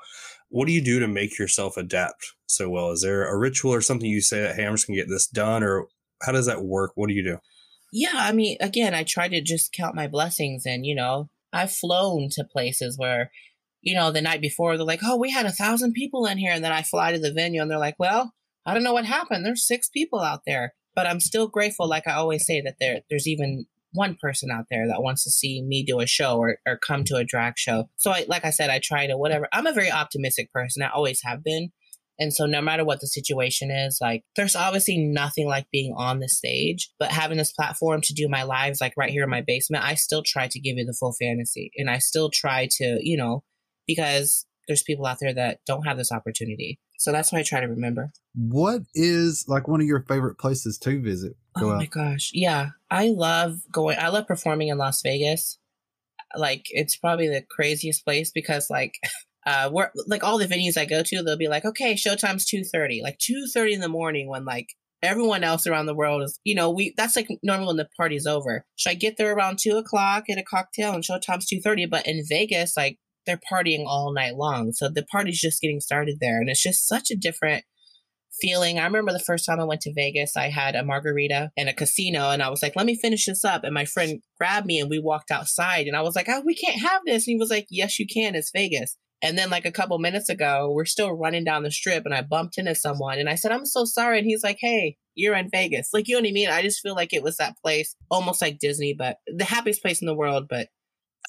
What 0.55 0.69
do 0.69 0.73
you 0.73 0.85
do 0.85 1.01
to 1.01 1.09
make 1.09 1.37
yourself 1.37 1.77
adapt 1.77 2.33
so 2.47 2.69
well? 2.69 2.93
Is 2.93 3.03
there 3.03 3.29
a 3.29 3.37
ritual 3.37 3.75
or 3.75 3.81
something 3.81 4.09
you 4.09 4.21
say 4.21 4.40
that, 4.43 4.55
hey, 4.55 4.64
I'm 4.64 4.75
just 4.75 4.87
going 4.87 4.97
to 4.97 5.03
get 5.03 5.11
this 5.11 5.27
done? 5.27 5.64
Or 5.64 5.88
how 6.23 6.31
does 6.31 6.47
that 6.47 6.62
work? 6.62 6.93
What 6.95 7.09
do 7.09 7.14
you 7.14 7.25
do? 7.25 7.38
Yeah, 7.93 8.12
I 8.14 8.31
mean, 8.31 8.57
again, 8.61 8.95
I 8.95 9.03
try 9.03 9.27
to 9.27 9.40
just 9.40 9.73
count 9.73 9.97
my 9.97 10.07
blessings. 10.07 10.64
And, 10.64 10.87
you 10.87 10.95
know, 10.95 11.29
I've 11.53 11.73
flown 11.73 12.29
to 12.35 12.45
places 12.45 12.97
where, 12.97 13.33
you 13.83 13.97
know, 13.97 14.12
the 14.12 14.23
night 14.23 14.40
before 14.40 14.77
they're 14.77 14.87
like, 14.87 15.01
oh, 15.03 15.17
we 15.17 15.33
had 15.33 15.45
a 15.45 15.51
thousand 15.51 15.93
people 15.93 16.25
in 16.25 16.38
here. 16.38 16.53
And 16.53 16.64
then 16.64 16.71
I 16.71 16.83
fly 16.83 17.11
to 17.11 17.19
the 17.19 17.33
venue 17.33 17.61
and 17.61 17.69
they're 17.69 17.77
like, 17.77 17.99
well, 17.99 18.33
I 18.64 18.75
don't 18.75 18.85
know 18.85 18.93
what 18.93 19.07
happened. 19.07 19.45
There's 19.45 19.67
six 19.67 19.88
people 19.88 20.21
out 20.21 20.43
there. 20.47 20.75
But 20.95 21.09
I'm 21.09 21.19
still 21.19 21.49
grateful, 21.49 21.88
like 21.88 22.07
I 22.07 22.12
always 22.12 22.47
say, 22.47 22.61
that 22.61 22.77
there 22.79 23.01
there's 23.11 23.27
even 23.27 23.67
one 23.94 24.16
person 24.20 24.50
out 24.50 24.66
there 24.70 24.87
that 24.88 25.02
wants 25.02 25.24
to 25.24 25.30
see 25.30 25.62
me 25.62 25.85
do 25.85 26.00
a 26.00 26.07
show 26.07 26.37
or, 26.37 26.59
or 26.66 26.76
come 26.76 27.04
to 27.04 27.16
a 27.16 27.24
drag 27.24 27.54
show. 27.57 27.88
So 27.96 28.11
I 28.11 28.26
like 28.28 28.44
I 28.44 28.50
said, 28.50 28.70
I 28.70 28.80
try 28.83 29.07
to 29.07 29.16
whatever. 29.16 29.48
I'm 29.52 29.66
a 29.66 29.72
very 29.72 29.90
optimistic 29.90 30.52
person. 30.52 30.83
I 30.83 30.90
always 30.90 31.20
have 31.24 31.42
been. 31.42 31.70
And 32.18 32.33
so 32.33 32.46
no 32.46 32.61
matter 32.61 32.85
what 32.85 33.00
the 33.00 33.09
situation 33.09 33.70
is, 33.70 33.98
like 34.00 34.22
there's 34.37 34.54
obviously 34.54 34.98
nothing 34.98 35.48
like 35.48 35.66
being 35.72 35.94
on 35.96 36.20
the 36.20 36.28
stage, 36.28 36.90
but 36.98 37.11
having 37.11 37.38
this 37.38 37.52
platform 37.52 38.00
to 38.02 38.14
do 38.14 38.28
my 38.28 38.44
lives 38.44 38.80
like 38.80 38.94
right 38.96 39.11
here 39.11 39.24
in 39.24 39.30
my 39.30 39.42
basement, 39.44 39.85
I 39.85 39.94
still 39.94 40.22
try 40.24 40.46
to 40.48 40.61
give 40.61 40.76
you 40.76 40.85
the 40.85 40.96
full 40.98 41.14
fantasy. 41.20 41.72
And 41.76 41.90
I 41.90 41.98
still 41.98 42.30
try 42.30 42.68
to, 42.78 42.98
you 43.00 43.16
know, 43.16 43.42
because 43.87 44.46
there's 44.68 44.83
people 44.83 45.07
out 45.07 45.18
there 45.20 45.35
that 45.35 45.61
don't 45.66 45.87
have 45.87 45.96
this 45.96 46.12
opportunity. 46.12 46.78
So 46.98 47.12
that's 47.12 47.33
what 47.33 47.40
I 47.40 47.42
try 47.42 47.61
to 47.61 47.66
remember. 47.66 48.12
What 48.35 48.83
is 48.94 49.44
like 49.48 49.68
one 49.68 49.80
of 49.80 49.87
your 49.87 50.04
favorite 50.09 50.38
places 50.38 50.78
to 50.78 51.00
visit? 51.02 51.37
Go 51.59 51.69
oh 51.69 51.73
out? 51.73 51.79
my 51.79 51.87
gosh. 51.87 52.31
Yeah. 52.33 52.71
I 52.90 53.09
love 53.09 53.61
going 53.73 53.99
I 53.99 54.09
love 54.09 54.27
performing 54.27 54.69
in 54.69 54.79
Las 54.79 55.03
Vegas. 55.03 55.59
Like 56.37 56.67
it's 56.71 56.97
probably 56.97 57.29
the 57.29 57.45
craziest 57.49 58.05
place 58.05 58.31
because 58.31 58.69
like 58.71 58.95
uh 59.47 59.71
we're 59.73 59.90
like 60.07 60.25
all 60.25 60.38
the 60.38 60.47
venues 60.47 60.77
I 60.77 60.85
go 60.85 61.03
to, 61.03 61.23
they'll 61.23 61.37
be 61.37 61.49
like, 61.49 61.64
okay, 61.64 61.95
showtime's 61.95 62.45
two 62.45 62.64
thirty, 62.64 63.03
like 63.03 63.19
two 63.19 63.47
thirty 63.53 63.73
in 63.73 63.81
the 63.81 63.88
morning 63.88 64.29
when 64.29 64.45
like 64.45 64.69
everyone 65.03 65.45
else 65.45 65.67
around 65.67 65.87
the 65.87 65.95
world 65.95 66.23
is, 66.23 66.40
you 66.45 66.55
know, 66.55 66.71
we 66.71 66.95
that's 66.97 67.17
like 67.17 67.29
normal 67.43 67.69
when 67.69 67.77
the 67.77 67.88
party's 67.97 68.27
over. 68.27 68.64
Should 68.77 68.90
I 68.90 68.95
get 68.95 69.17
there 69.17 69.35
around 69.35 69.59
two 69.59 69.77
o'clock, 69.77 70.27
get 70.27 70.38
a 70.38 70.43
cocktail, 70.43 70.93
and 70.93 71.05
showtime's 71.05 71.47
two 71.47 71.61
thirty? 71.61 71.87
But 71.87 72.07
in 72.07 72.25
Vegas, 72.29 72.77
like 72.77 72.99
they're 73.27 73.40
partying 73.51 73.85
all 73.87 74.12
night 74.12 74.37
long, 74.37 74.73
so 74.73 74.88
the 74.88 75.05
party's 75.05 75.40
just 75.40 75.61
getting 75.61 75.81
started 75.81 76.19
there, 76.21 76.40
and 76.40 76.49
it's 76.51 76.62
just 76.62 76.88
such 76.88 77.11
a 77.11 77.17
different 77.17 77.64
feeling. 78.40 78.79
I 78.79 78.85
remember 78.85 79.12
the 79.12 79.18
first 79.18 79.47
time 79.47 79.61
I 79.61 79.64
went 79.64 79.81
to 79.83 79.92
Vegas, 79.94 80.37
I 80.37 80.49
had 80.49 80.75
a 80.75 80.85
margarita 80.85 81.51
in 81.57 81.68
a 81.68 81.75
casino 81.75 82.31
and 82.31 82.42
I 82.42 82.51
was 82.51 82.62
like, 82.62 82.77
let 82.77 82.87
me 82.87 82.97
finish 82.97 83.27
this 83.27 83.44
up. 83.44 83.64
And 83.64 83.75
my 83.75 83.85
friend 83.85 84.20
grabbed 84.38 84.66
me 84.66 84.81
and 84.81 84.90
we 84.90 84.99
walked 84.99 85.31
outside 85.31 85.87
and 85.87 85.97
I 85.97 86.03
was 86.03 86.16
like, 86.16 86.29
oh, 86.29 86.42
we 86.44 86.55
can't 86.55 86.81
have 86.81 87.03
this. 87.07 87.27
And 87.27 87.35
he 87.35 87.38
was 87.38 87.51
like, 87.51 87.66
yes, 87.70 87.99
you 87.99 88.07
can. 88.07 88.35
It's 88.35 88.51
Vegas. 88.53 88.97
And 89.23 89.38
then 89.38 89.49
like 89.49 89.64
a 89.64 89.73
couple 89.73 89.99
minutes 89.99 90.29
ago, 90.29 90.70
we're 90.70 90.85
still 90.85 91.12
running 91.12 91.44
down 91.44 91.62
the 91.62 91.70
strip 91.70 92.05
and 92.05 92.14
I 92.14 92.23
bumped 92.23 92.59
into 92.59 92.75
someone 92.75 93.18
and 93.18 93.29
I 93.29 93.37
said, 93.37 93.53
I'm 93.53 93.64
so 93.66 93.85
sorry. 93.85 94.18
And 94.18 94.27
he's 94.27 94.44
like, 94.44 94.59
Hey, 94.61 94.97
you're 95.14 95.35
in 95.35 95.49
Vegas. 95.51 95.88
Like, 95.92 96.09
you 96.09 96.14
know 96.14 96.20
what 96.20 96.29
I 96.29 96.33
mean? 96.33 96.49
I 96.51 96.62
just 96.62 96.81
feel 96.81 96.94
like 96.94 97.12
it 97.12 97.23
was 97.23 97.37
that 97.38 97.57
place, 97.62 97.97
almost 98.11 98.42
like 98.42 98.59
Disney, 98.59 98.94
but 98.94 99.18
the 99.27 99.44
happiest 99.44 99.81
place 99.81 100.03
in 100.03 100.07
the 100.07 100.14
world, 100.14 100.47
but 100.49 100.68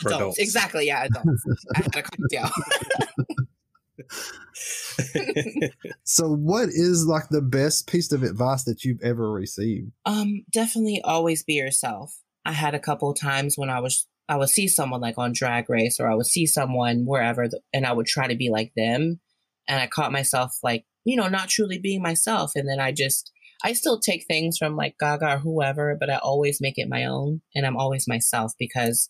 adults. 0.02 0.16
adults. 0.16 0.40
Exactly. 0.40 0.88
Yeah. 0.88 1.06
Adults. 1.06 1.46
I 1.76 1.78
had 1.78 1.96
a 1.96 2.02
cocktail. 2.02 2.50
so 6.04 6.28
what 6.28 6.70
is 6.70 7.06
like 7.08 7.30
the 7.30 7.42
best 7.42 7.88
piece 7.88 8.12
of 8.12 8.24
advice 8.24 8.64
that 8.64 8.84
you've 8.84 9.02
ever 9.02 9.32
received? 9.32 9.92
Um, 10.06 10.44
definitely 10.52 11.02
always 11.04 11.44
be 11.44 11.54
yourself. 11.54 12.20
I 12.46 12.52
had 12.52 12.76
a 12.76 12.80
couple 12.80 13.14
times 13.14 13.58
when 13.58 13.70
I 13.70 13.80
was 13.80 14.08
I 14.28 14.38
would 14.38 14.50
see 14.50 14.68
someone 14.68 15.02
like 15.02 15.18
on 15.18 15.34
Drag 15.34 15.70
Race 15.70 16.00
or 16.00 16.10
I 16.10 16.16
would 16.16 16.26
see 16.26 16.46
someone 16.46 17.06
wherever 17.06 17.48
and 17.74 17.86
I 17.86 17.94
would 17.94 18.08
try 18.08 18.28
to 18.28 18.36
be 18.36 18.50
like 18.50 18.72
them. 18.76 19.20
And 19.68 19.80
I 19.80 19.88
caught 19.88 20.12
myself 20.12 20.58
like, 20.64 20.86
you 21.04 21.16
know, 21.16 21.28
not 21.28 21.50
truly 21.50 21.78
being 21.78 22.02
myself. 22.02 22.52
And 22.56 22.68
then 22.68 22.80
I 22.80 22.92
just, 22.92 23.32
I 23.64 23.74
still 23.74 24.00
take 24.00 24.26
things 24.26 24.58
from 24.58 24.76
like 24.76 24.96
Gaga 25.00 25.36
or 25.36 25.38
whoever, 25.38 25.96
but 26.00 26.10
I 26.10 26.18
always 26.18 26.60
make 26.60 26.78
it 26.78 26.90
my 26.90 27.06
own. 27.06 27.42
And 27.54 27.66
I'm 27.66 27.78
always 27.78 28.08
myself 28.08 28.54
because, 28.58 29.10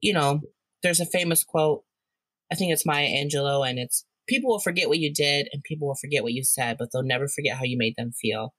you 0.00 0.12
know, 0.12 0.40
there's 0.82 1.00
a 1.00 1.06
famous 1.06 1.44
quote. 1.44 1.84
I 2.52 2.56
think 2.56 2.72
it's 2.72 2.86
Maya 2.86 3.06
Angelou 3.06 3.68
and 3.68 3.78
it's 3.78 4.04
people 4.30 4.48
will 4.48 4.60
forget 4.60 4.88
what 4.88 4.98
you 4.98 5.12
did 5.12 5.48
and 5.52 5.62
people 5.64 5.88
will 5.88 5.96
forget 5.96 6.22
what 6.22 6.32
you 6.32 6.44
said, 6.44 6.76
but 6.78 6.88
they'll 6.92 7.02
never 7.02 7.28
forget 7.28 7.56
how 7.56 7.64
you 7.64 7.76
made 7.76 7.94
them 7.98 8.12
feel. 8.12 8.54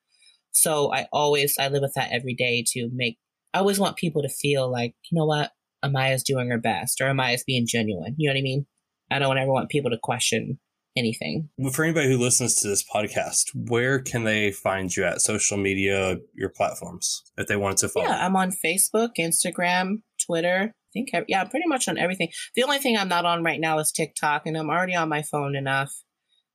So 0.51 0.93
I 0.93 1.07
always, 1.13 1.55
I 1.57 1.69
live 1.69 1.81
with 1.81 1.93
that 1.95 2.11
every 2.11 2.35
day 2.35 2.63
to 2.73 2.89
make, 2.93 3.17
I 3.53 3.59
always 3.59 3.79
want 3.79 3.95
people 3.95 4.21
to 4.21 4.29
feel 4.29 4.69
like, 4.69 4.93
you 5.09 5.17
know 5.17 5.25
what? 5.25 5.51
Amaya's 5.83 6.23
doing 6.23 6.49
her 6.51 6.59
best 6.59 7.01
or 7.01 7.05
Amaya's 7.05 7.43
being 7.45 7.65
genuine. 7.65 8.15
You 8.17 8.29
know 8.29 8.33
what 8.33 8.39
I 8.39 8.43
mean? 8.43 8.65
I 9.09 9.19
don't 9.19 9.37
ever 9.37 9.51
want 9.51 9.69
people 9.69 9.89
to 9.91 9.97
question 9.97 10.59
anything. 10.97 11.49
For 11.73 11.85
anybody 11.85 12.09
who 12.09 12.17
listens 12.17 12.55
to 12.55 12.67
this 12.67 12.83
podcast, 12.83 13.45
where 13.55 13.99
can 13.99 14.25
they 14.25 14.51
find 14.51 14.95
you 14.95 15.05
at 15.05 15.21
social 15.21 15.57
media, 15.57 16.17
your 16.35 16.49
platforms, 16.49 17.23
if 17.37 17.47
they 17.47 17.55
wanted 17.55 17.77
to 17.77 17.89
follow? 17.89 18.07
Yeah, 18.07 18.25
I'm 18.25 18.35
on 18.35 18.51
Facebook, 18.51 19.11
Instagram, 19.17 20.01
Twitter. 20.25 20.73
I 20.91 20.93
think, 20.93 21.09
yeah, 21.27 21.43
pretty 21.45 21.67
much 21.67 21.87
on 21.87 21.97
everything. 21.97 22.29
The 22.55 22.63
only 22.63 22.79
thing 22.79 22.97
I'm 22.97 23.07
not 23.07 23.25
on 23.25 23.43
right 23.43 23.59
now 23.59 23.79
is 23.79 23.91
TikTok, 23.91 24.45
and 24.45 24.57
I'm 24.57 24.69
already 24.69 24.95
on 24.95 25.09
my 25.09 25.21
phone 25.21 25.55
enough. 25.55 25.93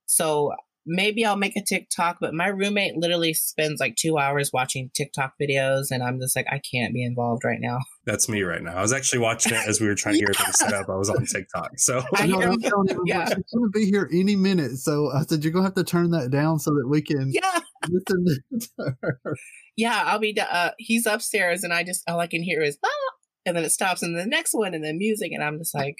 So 0.05 0.53
maybe 0.87 1.25
I'll 1.25 1.35
make 1.35 1.55
a 1.55 1.61
TikTok, 1.61 2.17
but 2.21 2.33
my 2.33 2.47
roommate 2.47 2.95
literally 2.95 3.33
spends 3.33 3.79
like 3.79 3.95
two 3.95 4.17
hours 4.17 4.51
watching 4.53 4.89
TikTok 4.93 5.33
videos, 5.41 5.87
and 5.91 6.01
I'm 6.03 6.19
just 6.19 6.35
like, 6.35 6.47
I 6.49 6.59
can't 6.59 6.93
be 6.93 7.03
involved 7.03 7.43
right 7.43 7.59
now. 7.59 7.79
That's 8.05 8.29
me 8.29 8.41
right 8.43 8.61
now. 8.61 8.75
I 8.77 8.81
was 8.81 8.93
actually 8.93 9.19
watching 9.19 9.53
it 9.53 9.67
as 9.67 9.81
we 9.81 9.87
were 9.87 9.95
trying 9.95 10.15
to 10.15 10.21
get 10.21 10.29
everything 10.29 10.53
set 10.53 10.73
up. 10.73 10.89
I 10.89 10.95
was 10.95 11.09
on 11.09 11.25
TikTok, 11.25 11.77
so 11.77 12.01
I 12.15 12.27
know, 12.27 12.41
I'm 12.41 12.57
yeah, 13.05 13.25
she's 13.25 13.53
gonna 13.53 13.69
be 13.73 13.85
here 13.85 14.09
any 14.13 14.35
minute. 14.35 14.77
So 14.77 15.11
I 15.11 15.23
said 15.23 15.43
you're 15.43 15.53
gonna 15.53 15.65
have 15.65 15.75
to 15.75 15.83
turn 15.83 16.11
that 16.11 16.31
down 16.31 16.59
so 16.59 16.71
that 16.71 16.87
we 16.87 17.01
can 17.01 17.31
yeah 17.33 17.59
listen 17.89 18.25
to 18.59 18.95
her. 19.01 19.19
Yeah, 19.75 20.03
I'll 20.05 20.19
be. 20.19 20.37
Uh, 20.39 20.71
he's 20.77 21.05
upstairs, 21.05 21.63
and 21.63 21.73
I 21.73 21.83
just 21.83 22.03
all 22.09 22.19
I 22.19 22.27
can 22.27 22.41
hear 22.41 22.61
is 22.61 22.77
ah, 22.83 23.06
and 23.47 23.57
then 23.57 23.63
it 23.63 23.71
stops, 23.71 24.03
and 24.03 24.17
the 24.17 24.25
next 24.25 24.53
one, 24.53 24.75
and 24.75 24.83
then 24.83 24.99
music, 24.99 25.31
and 25.31 25.43
I'm 25.43 25.57
just 25.57 25.73
like, 25.73 25.95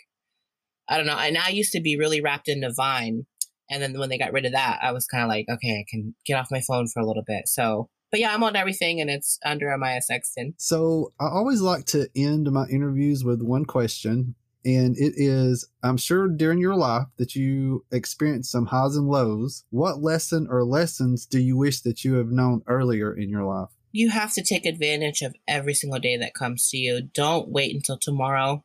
I 0.87 0.97
don't 0.97 1.07
know. 1.07 1.17
And 1.17 1.37
I 1.37 1.49
used 1.49 1.71
to 1.71 1.81
be 1.81 1.97
really 1.97 2.21
wrapped 2.21 2.47
into 2.47 2.71
Vine 2.71 3.25
and 3.69 3.81
then 3.81 3.97
when 3.97 4.09
they 4.09 4.17
got 4.17 4.33
rid 4.33 4.45
of 4.45 4.53
that, 4.53 4.79
I 4.81 4.91
was 4.91 5.05
kind 5.05 5.23
of 5.23 5.29
like, 5.29 5.45
okay, 5.49 5.79
I 5.79 5.85
can 5.89 6.15
get 6.25 6.35
off 6.35 6.51
my 6.51 6.61
phone 6.61 6.87
for 6.87 7.01
a 7.01 7.05
little 7.05 7.23
bit. 7.25 7.47
So, 7.47 7.89
but 8.11 8.19
yeah, 8.19 8.33
I'm 8.33 8.43
on 8.43 8.55
everything 8.55 9.01
and 9.01 9.09
it's 9.09 9.37
under 9.45 9.67
Amaya 9.67 10.01
Sexton. 10.01 10.53
So 10.57 11.13
I 11.19 11.27
always 11.27 11.61
like 11.61 11.85
to 11.87 12.07
end 12.15 12.51
my 12.51 12.65
interviews 12.67 13.23
with 13.23 13.41
one 13.41 13.65
question. 13.65 14.35
And 14.65 14.97
it 14.97 15.13
is 15.15 15.69
I'm 15.83 15.97
sure 15.97 16.27
during 16.27 16.59
your 16.59 16.75
life 16.75 17.07
that 17.17 17.35
you 17.35 17.85
experienced 17.91 18.51
some 18.51 18.67
highs 18.67 18.95
and 18.95 19.07
lows. 19.07 19.65
What 19.69 20.01
lesson 20.01 20.47
or 20.49 20.63
lessons 20.63 21.25
do 21.25 21.39
you 21.39 21.57
wish 21.57 21.81
that 21.81 22.03
you 22.03 22.15
have 22.15 22.27
known 22.27 22.63
earlier 22.67 23.13
in 23.13 23.29
your 23.29 23.43
life? 23.43 23.69
You 23.91 24.09
have 24.09 24.33
to 24.33 24.43
take 24.43 24.65
advantage 24.65 25.21
of 25.21 25.35
every 25.47 25.73
single 25.73 25.99
day 25.99 26.17
that 26.17 26.33
comes 26.33 26.69
to 26.69 26.77
you. 26.77 27.01
Don't 27.13 27.49
wait 27.49 27.73
until 27.73 27.97
tomorrow, 27.97 28.63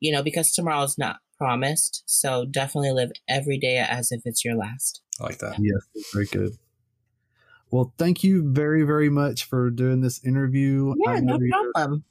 you 0.00 0.12
know, 0.12 0.22
because 0.22 0.52
tomorrow 0.52 0.82
is 0.82 0.98
not 0.98 1.18
promised. 1.38 2.02
So 2.06 2.44
definitely 2.44 2.92
live 2.92 3.12
every 3.28 3.58
day 3.58 3.78
as 3.78 4.12
if 4.12 4.22
it's 4.24 4.44
your 4.44 4.56
last. 4.56 5.00
I 5.20 5.24
like 5.24 5.38
that. 5.38 5.56
Yes, 5.58 6.04
very 6.12 6.26
good. 6.26 6.52
Well, 7.70 7.92
thank 7.98 8.22
you 8.22 8.52
very, 8.52 8.82
very 8.82 9.08
much 9.08 9.44
for 9.44 9.70
doing 9.70 10.00
this 10.00 10.24
interview. 10.24 10.94
Yeah, 11.04 11.20
no 11.20 11.38
problem. 11.74 12.04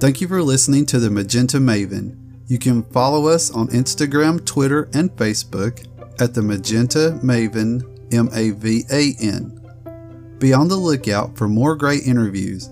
Thank 0.00 0.20
you 0.20 0.26
for 0.26 0.42
listening 0.42 0.84
to 0.86 0.98
the 0.98 1.10
Magenta 1.10 1.58
Maven. 1.58 2.21
You 2.52 2.58
can 2.58 2.82
follow 2.82 3.28
us 3.28 3.50
on 3.50 3.68
Instagram, 3.68 4.44
Twitter, 4.44 4.90
and 4.92 5.10
Facebook 5.16 5.86
at 6.20 6.34
the 6.34 6.42
Magenta 6.42 7.18
Mavan, 7.22 7.82
M 8.12 8.28
A 8.34 8.50
V 8.50 8.84
A 8.92 9.14
N. 9.18 9.58
Be 10.38 10.52
on 10.52 10.68
the 10.68 10.76
lookout 10.76 11.34
for 11.34 11.48
more 11.48 11.74
great 11.74 12.06
interviews. 12.06 12.68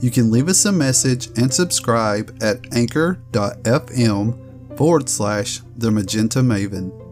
You 0.00 0.12
can 0.12 0.30
leave 0.30 0.48
us 0.48 0.64
a 0.66 0.70
message 0.70 1.36
and 1.36 1.52
subscribe 1.52 2.38
at 2.40 2.72
anchor.fm 2.72 4.36
forward 4.76 5.08
slash 5.08 5.62
the 5.78 5.90
Magenta 5.90 6.38
Mavan. 6.38 7.03